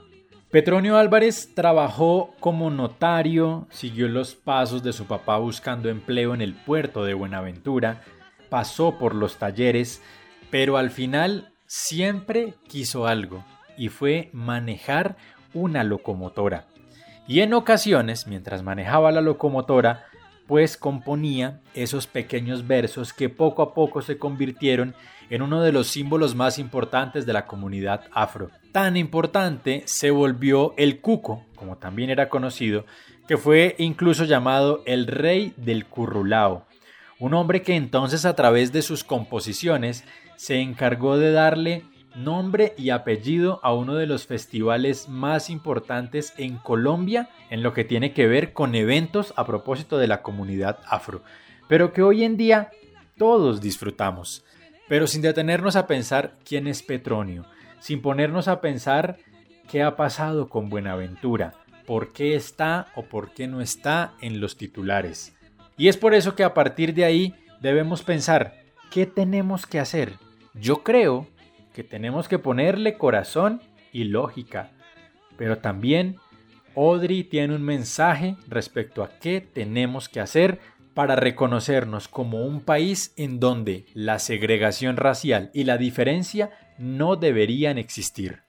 Petronio 0.52 0.98
Álvarez 0.98 1.50
trabajó 1.56 2.36
como 2.40 2.70
notario, 2.70 3.68
siguió 3.72 4.08
los 4.08 4.36
pasos 4.36 4.84
de 4.84 4.94
su 4.94 5.06
papá 5.06 5.40
buscando 5.40 5.90
empleo 5.90 6.36
en 6.36 6.42
el 6.42 6.54
puerto 6.54 7.04
de 7.06 7.16
Buenaventura, 7.16 8.04
pasó 8.52 9.00
por 9.00 9.16
los 9.16 9.38
talleres, 9.38 10.04
pero 10.52 10.78
al 10.78 10.92
final 10.92 11.52
siempre 11.66 12.54
quiso 12.68 13.08
algo, 13.08 13.44
y 13.82 13.90
fue 13.90 14.30
manejar 14.32 15.18
una 15.56 15.84
locomotora. 15.84 16.68
Y 17.28 17.40
en 17.40 17.56
ocasiones, 17.56 18.28
mientras 18.28 18.62
manejaba 18.62 19.12
la 19.12 19.22
locomotora, 19.22 20.06
pues 20.46 20.78
componía 20.78 21.62
esos 21.74 22.06
pequeños 22.06 22.68
versos 22.68 23.12
que 23.12 23.28
poco 23.28 23.64
a 23.64 23.74
poco 23.74 24.04
se 24.04 24.20
convirtieron 24.20 24.94
en 25.32 25.42
uno 25.42 25.64
de 25.64 25.72
los 25.72 25.88
símbolos 25.88 26.36
más 26.36 26.60
importantes 26.60 27.26
de 27.26 27.34
la 27.34 27.48
comunidad 27.48 28.04
afro. 28.12 28.52
Tan 28.72 28.98
importante 28.98 29.82
se 29.86 30.12
volvió 30.12 30.76
el 30.78 31.02
cuco, 31.02 31.44
como 31.56 31.78
también 31.78 32.12
era 32.12 32.30
conocido, 32.30 32.86
que 33.28 33.38
fue 33.38 33.74
incluso 33.80 34.26
llamado 34.26 34.84
el 34.86 35.08
rey 35.08 35.56
del 35.58 35.88
currulao, 35.88 36.68
un 37.18 37.34
hombre 37.34 37.64
que 37.64 37.76
entonces 37.76 38.26
a 38.26 38.36
través 38.36 38.72
de 38.72 38.84
sus 38.84 39.04
composiciones 39.04 40.04
se 40.36 40.60
encargó 40.60 41.18
de 41.18 41.32
darle 41.32 41.84
nombre 42.16 42.74
y 42.78 42.90
apellido 42.90 43.60
a 43.64 43.74
uno 43.74 43.96
de 43.96 44.06
los 44.06 44.28
festivales 44.28 45.08
más 45.10 45.50
importantes 45.50 46.34
en 46.38 46.58
Colombia 46.58 47.30
en 47.50 47.64
lo 47.64 47.74
que 47.74 47.84
tiene 47.84 48.14
que 48.14 48.28
ver 48.28 48.54
con 48.54 48.76
eventos 48.76 49.34
a 49.38 49.46
propósito 49.46 49.98
de 49.98 50.08
la 50.08 50.22
comunidad 50.22 50.80
afro, 50.86 51.24
pero 51.68 51.94
que 51.94 52.02
hoy 52.02 52.24
en 52.24 52.38
día 52.38 52.72
todos 53.18 53.62
disfrutamos, 53.62 54.44
pero 54.88 55.08
sin 55.08 55.22
detenernos 55.22 55.76
a 55.76 55.88
pensar 55.88 56.36
quién 56.44 56.68
es 56.68 56.84
Petronio, 56.84 57.46
sin 57.80 58.02
ponernos 58.02 58.48
a 58.48 58.62
pensar 58.62 59.18
qué 59.70 59.84
ha 59.84 59.96
pasado 59.96 60.50
con 60.50 60.70
Buenaventura, 60.70 61.54
por 61.86 62.12
qué 62.12 62.36
está 62.36 62.88
o 62.96 63.04
por 63.04 63.34
qué 63.34 63.48
no 63.48 63.62
está 63.62 64.14
en 64.22 64.42
los 64.42 64.58
titulares. 64.58 65.34
Y 65.78 65.88
es 65.88 65.98
por 65.98 66.14
eso 66.14 66.36
que 66.36 66.44
a 66.44 66.54
partir 66.54 66.94
de 66.94 67.06
ahí 67.06 67.34
debemos 67.60 68.04
pensar, 68.04 68.56
¿qué 68.90 69.06
tenemos 69.06 69.66
que 69.66 69.80
hacer? 69.80 70.14
Yo 70.54 70.84
creo 70.84 71.28
que 71.74 71.84
tenemos 71.84 72.28
que 72.28 72.40
ponerle 72.40 72.98
corazón 72.98 73.62
y 73.92 74.06
lógica. 74.06 74.72
Pero 75.38 75.58
también 75.60 76.20
Audrey 76.76 77.24
tiene 77.24 77.56
un 77.56 77.64
mensaje 77.64 78.36
respecto 78.48 79.04
a 79.04 79.20
qué 79.20 79.42
tenemos 79.42 80.10
que 80.10 80.20
hacer 80.20 80.60
para 80.94 81.16
reconocernos 81.16 82.08
como 82.08 82.46
un 82.46 82.64
país 82.64 83.14
en 83.18 83.40
donde 83.40 83.86
la 83.94 84.20
segregación 84.20 84.98
racial 84.98 85.50
y 85.54 85.64
la 85.64 85.78
diferencia 85.78 86.52
no 86.78 87.16
deberían 87.16 87.78
existir. 87.78 88.44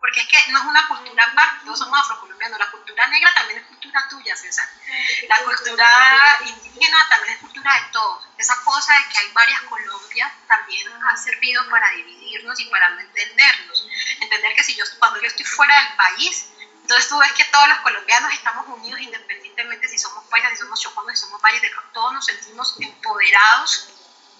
Porque 0.00 0.20
es 0.20 0.28
que 0.28 0.52
no 0.52 0.58
es 0.58 0.64
una 0.64 0.86
cultura 0.88 1.24
aparte, 1.24 1.64
todos 1.64 1.78
somos 1.78 1.98
afrocolombianos, 1.98 2.58
la 2.58 2.70
cultura 2.70 3.08
negra 3.08 3.30
también 3.34 3.60
es 3.60 3.67
cultura 3.88 4.08
tuya, 4.08 4.36
César. 4.36 4.68
La 5.28 5.42
cultura 5.42 6.38
indígena 6.44 6.98
también 7.08 7.34
es 7.34 7.40
cultura 7.40 7.72
de 7.74 7.92
todos. 7.92 8.28
Esa 8.36 8.56
cosa 8.64 8.92
de 8.92 9.08
que 9.08 9.18
hay 9.18 9.28
varias 9.32 9.60
Colombias 9.62 10.32
también 10.46 10.88
ha 11.04 11.16
servido 11.16 11.68
para 11.70 11.90
dividirnos 11.92 12.60
y 12.60 12.66
para 12.66 12.90
no 12.90 13.00
entendernos. 13.00 13.86
Entender 14.20 14.54
que 14.54 14.64
si 14.64 14.74
yo, 14.74 14.84
cuando 14.98 15.20
yo 15.20 15.26
estoy 15.26 15.44
fuera 15.44 15.74
del 15.82 15.96
país, 15.96 16.50
entonces 16.82 17.08
tú 17.08 17.18
ves 17.18 17.32
que 17.32 17.44
todos 17.46 17.68
los 17.68 17.78
colombianos 17.80 18.32
estamos 18.32 18.66
unidos 18.68 19.00
independientemente 19.00 19.88
si 19.88 19.98
somos 19.98 20.24
paisas, 20.26 20.52
si 20.52 20.56
somos 20.58 20.80
choconos, 20.80 21.18
si 21.18 21.24
somos 21.24 21.40
valles, 21.40 21.62
todos 21.92 22.12
nos 22.12 22.24
sentimos 22.24 22.76
empoderados 22.80 23.88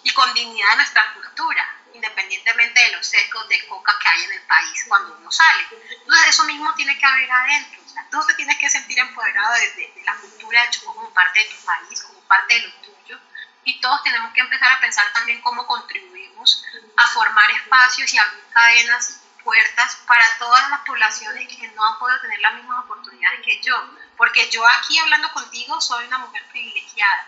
y 0.02 0.10
con 0.12 0.32
dignidad 0.32 0.70
de 0.70 0.76
nuestra 0.76 1.14
cultura, 1.14 1.77
independientemente 1.94 2.80
de 2.80 2.92
los 2.92 3.06
sesgos 3.06 3.48
de 3.48 3.66
coca 3.66 3.98
que 4.00 4.08
hay 4.08 4.24
en 4.24 4.32
el 4.32 4.42
país 4.42 4.84
cuando 4.88 5.16
uno 5.16 5.30
sale. 5.30 5.66
Entonces 5.90 6.28
eso 6.28 6.44
mismo 6.44 6.74
tiene 6.74 6.98
que 6.98 7.06
haber 7.06 7.30
adentro. 7.30 7.80
O 7.84 7.88
sea, 7.88 8.06
tú 8.10 8.24
te 8.26 8.34
tienes 8.34 8.58
que 8.58 8.68
sentir 8.68 8.98
empoderado 8.98 9.54
de, 9.54 9.70
de, 9.72 10.02
la 10.04 10.16
cultura 10.16 10.62
de 10.62 10.70
Chocó 10.70 10.94
como 10.94 11.12
parte 11.12 11.38
de 11.40 11.46
tu 11.46 11.64
país, 11.64 12.02
como 12.02 12.20
parte 12.20 12.54
de 12.54 12.60
lo 12.66 12.72
tuyo. 12.74 13.20
Y 13.64 13.80
todos 13.80 14.02
tenemos 14.02 14.32
que 14.32 14.40
empezar 14.40 14.72
a 14.72 14.80
pensar 14.80 15.12
también 15.12 15.40
cómo 15.42 15.66
contribuimos 15.66 16.64
a 16.96 17.06
formar 17.08 17.50
espacios 17.50 18.12
y 18.12 18.18
abrir 18.18 18.44
cadenas 18.52 19.20
puertas 19.42 19.96
para 20.06 20.26
todas 20.38 20.68
las 20.70 20.80
poblaciones 20.80 21.48
que 21.48 21.68
no 21.68 21.86
han 21.86 21.98
podido 21.98 22.20
tener 22.20 22.38
las 22.40 22.54
mismas 22.54 22.84
oportunidades 22.84 23.40
que 23.44 23.60
yo. 23.62 23.76
Porque 24.16 24.50
yo 24.50 24.66
aquí 24.66 24.98
hablando 24.98 25.32
contigo 25.32 25.80
soy 25.80 26.06
una 26.06 26.18
mujer 26.18 26.44
privilegiada, 26.50 27.26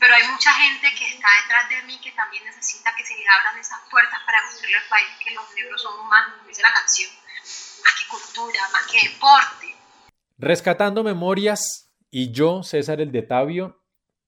pero 0.00 0.14
hay 0.14 0.28
mucha 0.28 0.52
gente 0.52 0.88
que 0.98 1.08
está 1.08 1.28
detrás 1.42 1.68
de 1.68 1.82
mí 1.86 1.98
que 2.00 2.12
también 2.12 2.44
necesita 2.44 2.94
que 2.96 3.04
se 3.04 3.16
le 3.16 3.24
abran 3.28 3.58
esas 3.60 3.80
puertas 3.90 4.20
para 4.26 4.42
mostrarle 4.44 4.76
al 4.76 4.88
país 4.88 5.08
que 5.24 5.34
los 5.34 5.44
negros 5.54 5.82
somos 5.82 6.06
más, 6.08 6.32
como 6.32 6.48
dice 6.48 6.62
la 6.62 6.72
canción, 6.72 7.10
más 7.84 7.94
que 7.98 8.08
cultura, 8.08 8.60
más 8.72 8.86
que 8.90 9.08
deporte. 9.08 9.76
Rescatando 10.38 11.04
memorias 11.04 11.90
y 12.10 12.32
yo, 12.32 12.62
César 12.62 13.00
el 13.00 13.12
de 13.12 13.22
Tabio, 13.22 13.82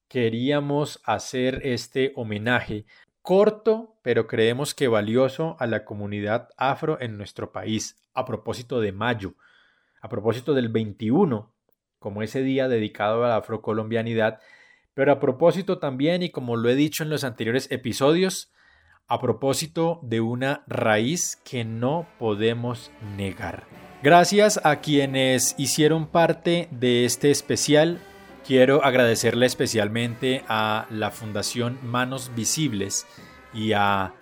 queríamos 0.08 1.00
hacer 1.04 1.60
este 1.64 2.12
homenaje 2.16 2.86
corto, 3.22 3.98
pero 4.02 4.26
creemos 4.26 4.74
que 4.74 4.86
valioso 4.86 5.56
a 5.58 5.66
la 5.66 5.84
comunidad 5.84 6.50
afro 6.56 7.00
en 7.00 7.16
nuestro 7.16 7.52
país, 7.52 7.96
a 8.12 8.24
propósito 8.24 8.80
de 8.80 8.92
mayo, 8.92 9.34
a 10.02 10.08
propósito 10.08 10.52
del 10.52 10.68
21, 10.68 11.52
como 11.98 12.22
ese 12.22 12.42
día 12.42 12.68
dedicado 12.68 13.24
a 13.24 13.28
la 13.28 13.36
afrocolombianidad, 13.36 14.40
pero 14.94 15.12
a 15.12 15.20
propósito 15.20 15.78
también, 15.78 16.22
y 16.22 16.30
como 16.30 16.56
lo 16.56 16.68
he 16.68 16.74
dicho 16.74 17.02
en 17.02 17.10
los 17.10 17.24
anteriores 17.24 17.70
episodios, 17.70 18.50
a 19.06 19.20
propósito 19.20 20.00
de 20.02 20.20
una 20.20 20.64
raíz 20.66 21.36
que 21.44 21.64
no 21.64 22.06
podemos 22.18 22.90
negar. 23.16 23.64
Gracias 24.02 24.60
a 24.64 24.80
quienes 24.80 25.54
hicieron 25.58 26.06
parte 26.06 26.68
de 26.70 27.04
este 27.04 27.30
especial 27.30 28.00
Quiero 28.46 28.84
agradecerle 28.84 29.46
especialmente 29.46 30.44
a 30.48 30.86
la 30.90 31.10
Fundación 31.10 31.78
Manos 31.82 32.30
Visibles 32.36 33.06
y 33.54 33.72
a 33.72 34.12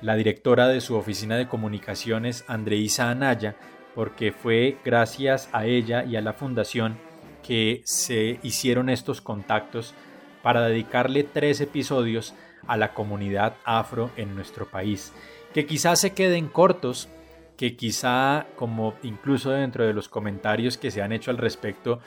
la 0.00 0.14
directora 0.14 0.68
de 0.68 0.80
su 0.80 0.94
oficina 0.94 1.36
de 1.36 1.48
comunicaciones, 1.48 2.44
Andreisa 2.46 3.10
Anaya, 3.10 3.56
porque 3.96 4.30
fue 4.30 4.78
gracias 4.84 5.48
a 5.52 5.66
ella 5.66 6.04
y 6.04 6.14
a 6.14 6.20
la 6.20 6.32
fundación 6.32 6.96
que 7.42 7.82
se 7.84 8.38
hicieron 8.44 8.88
estos 8.88 9.20
contactos 9.20 9.96
para 10.42 10.66
dedicarle 10.66 11.24
tres 11.24 11.60
episodios 11.60 12.34
a 12.66 12.76
la 12.76 12.94
comunidad 12.94 13.54
afro 13.64 14.10
en 14.16 14.34
nuestro 14.34 14.66
país, 14.66 15.12
que 15.52 15.66
quizás 15.66 16.00
se 16.00 16.12
queden 16.12 16.48
cortos, 16.48 17.08
que 17.56 17.76
quizá 17.76 18.46
como 18.56 18.94
incluso 19.02 19.50
dentro 19.50 19.86
de 19.86 19.92
los 19.92 20.08
comentarios 20.08 20.78
que 20.78 20.90
se 20.90 21.02
han 21.02 21.12
hecho 21.12 21.30
al 21.30 21.38
respecto 21.38 22.00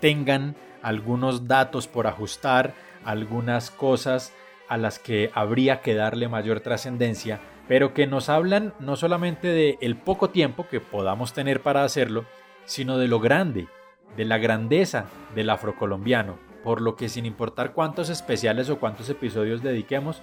tengan 0.00 0.56
algunos 0.82 1.48
datos 1.48 1.88
por 1.88 2.06
ajustar, 2.06 2.74
algunas 3.04 3.70
cosas 3.70 4.32
a 4.68 4.76
las 4.76 4.98
que 4.98 5.30
habría 5.34 5.80
que 5.80 5.94
darle 5.94 6.28
mayor 6.28 6.60
trascendencia, 6.60 7.40
pero 7.68 7.94
que 7.94 8.06
nos 8.06 8.28
hablan 8.28 8.74
no 8.80 8.96
solamente 8.96 9.48
de 9.48 9.78
el 9.80 9.96
poco 9.96 10.30
tiempo 10.30 10.66
que 10.68 10.80
podamos 10.80 11.32
tener 11.32 11.60
para 11.60 11.84
hacerlo, 11.84 12.24
sino 12.64 12.98
de 12.98 13.08
lo 13.08 13.20
grande, 13.20 13.68
de 14.16 14.24
la 14.24 14.38
grandeza 14.38 15.06
del 15.34 15.50
afrocolombiano, 15.50 16.38
por 16.64 16.80
lo 16.80 16.96
que 16.96 17.08
sin 17.08 17.26
importar 17.26 17.72
cuántos 17.72 18.08
especiales 18.08 18.70
o 18.70 18.80
cuántos 18.80 19.08
episodios 19.10 19.62
dediquemos, 19.62 20.22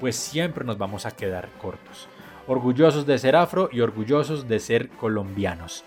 pues 0.00 0.14
siempre 0.14 0.64
nos 0.64 0.78
vamos 0.78 1.06
a 1.06 1.10
quedar 1.10 1.48
cortos. 1.60 2.06
Orgullosos 2.46 3.06
de 3.06 3.18
ser 3.18 3.34
afro 3.34 3.68
y 3.72 3.80
orgullosos 3.80 4.46
de 4.46 4.60
ser 4.60 4.90
colombianos. 4.90 5.84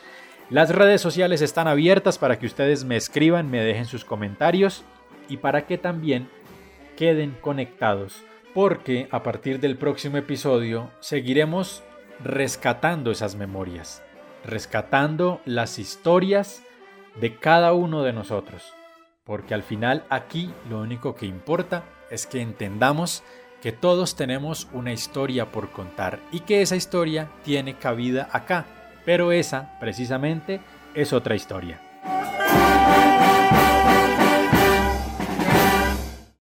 Las 0.50 0.70
redes 0.70 1.00
sociales 1.00 1.42
están 1.42 1.68
abiertas 1.68 2.18
para 2.18 2.38
que 2.38 2.46
ustedes 2.46 2.84
me 2.84 2.98
escriban, 2.98 3.50
me 3.50 3.62
dejen 3.62 3.86
sus 3.86 4.04
comentarios 4.04 4.84
y 5.30 5.38
para 5.38 5.66
que 5.66 5.78
también 5.78 6.28
queden 6.98 7.38
conectados, 7.40 8.22
porque 8.54 9.08
a 9.12 9.24
partir 9.24 9.60
del 9.60 9.78
próximo 9.78 10.18
episodio 10.18 10.92
seguiremos 11.00 11.84
rescatando 12.24 13.12
esas 13.12 13.36
memorias, 13.36 14.04
rescatando 14.44 15.40
las 15.46 15.80
historias 15.80 16.64
de 17.20 17.36
cada 17.38 17.74
uno 17.74 18.04
de 18.04 18.14
nosotros, 18.14 18.74
porque 19.32 19.54
al 19.54 19.64
final 19.64 20.04
aquí 20.10 20.54
lo 20.70 20.82
único 20.82 21.16
que 21.16 21.26
importa 21.26 21.86
es 22.10 22.28
que 22.28 22.42
entendamos 22.42 23.24
que 23.62 23.72
todos 23.72 24.18
tenemos 24.18 24.68
una 24.74 24.92
historia 24.92 25.54
por 25.54 25.72
contar 25.72 26.20
y 26.34 26.42
que 26.42 26.62
esa 26.62 26.76
historia 26.76 27.30
tiene 27.46 27.78
cabida 27.78 28.28
acá 28.34 28.66
pero 29.06 29.32
esa, 29.32 29.78
precisamente, 29.80 30.60
es 30.94 31.14
otra 31.14 31.36
historia. 31.36 31.91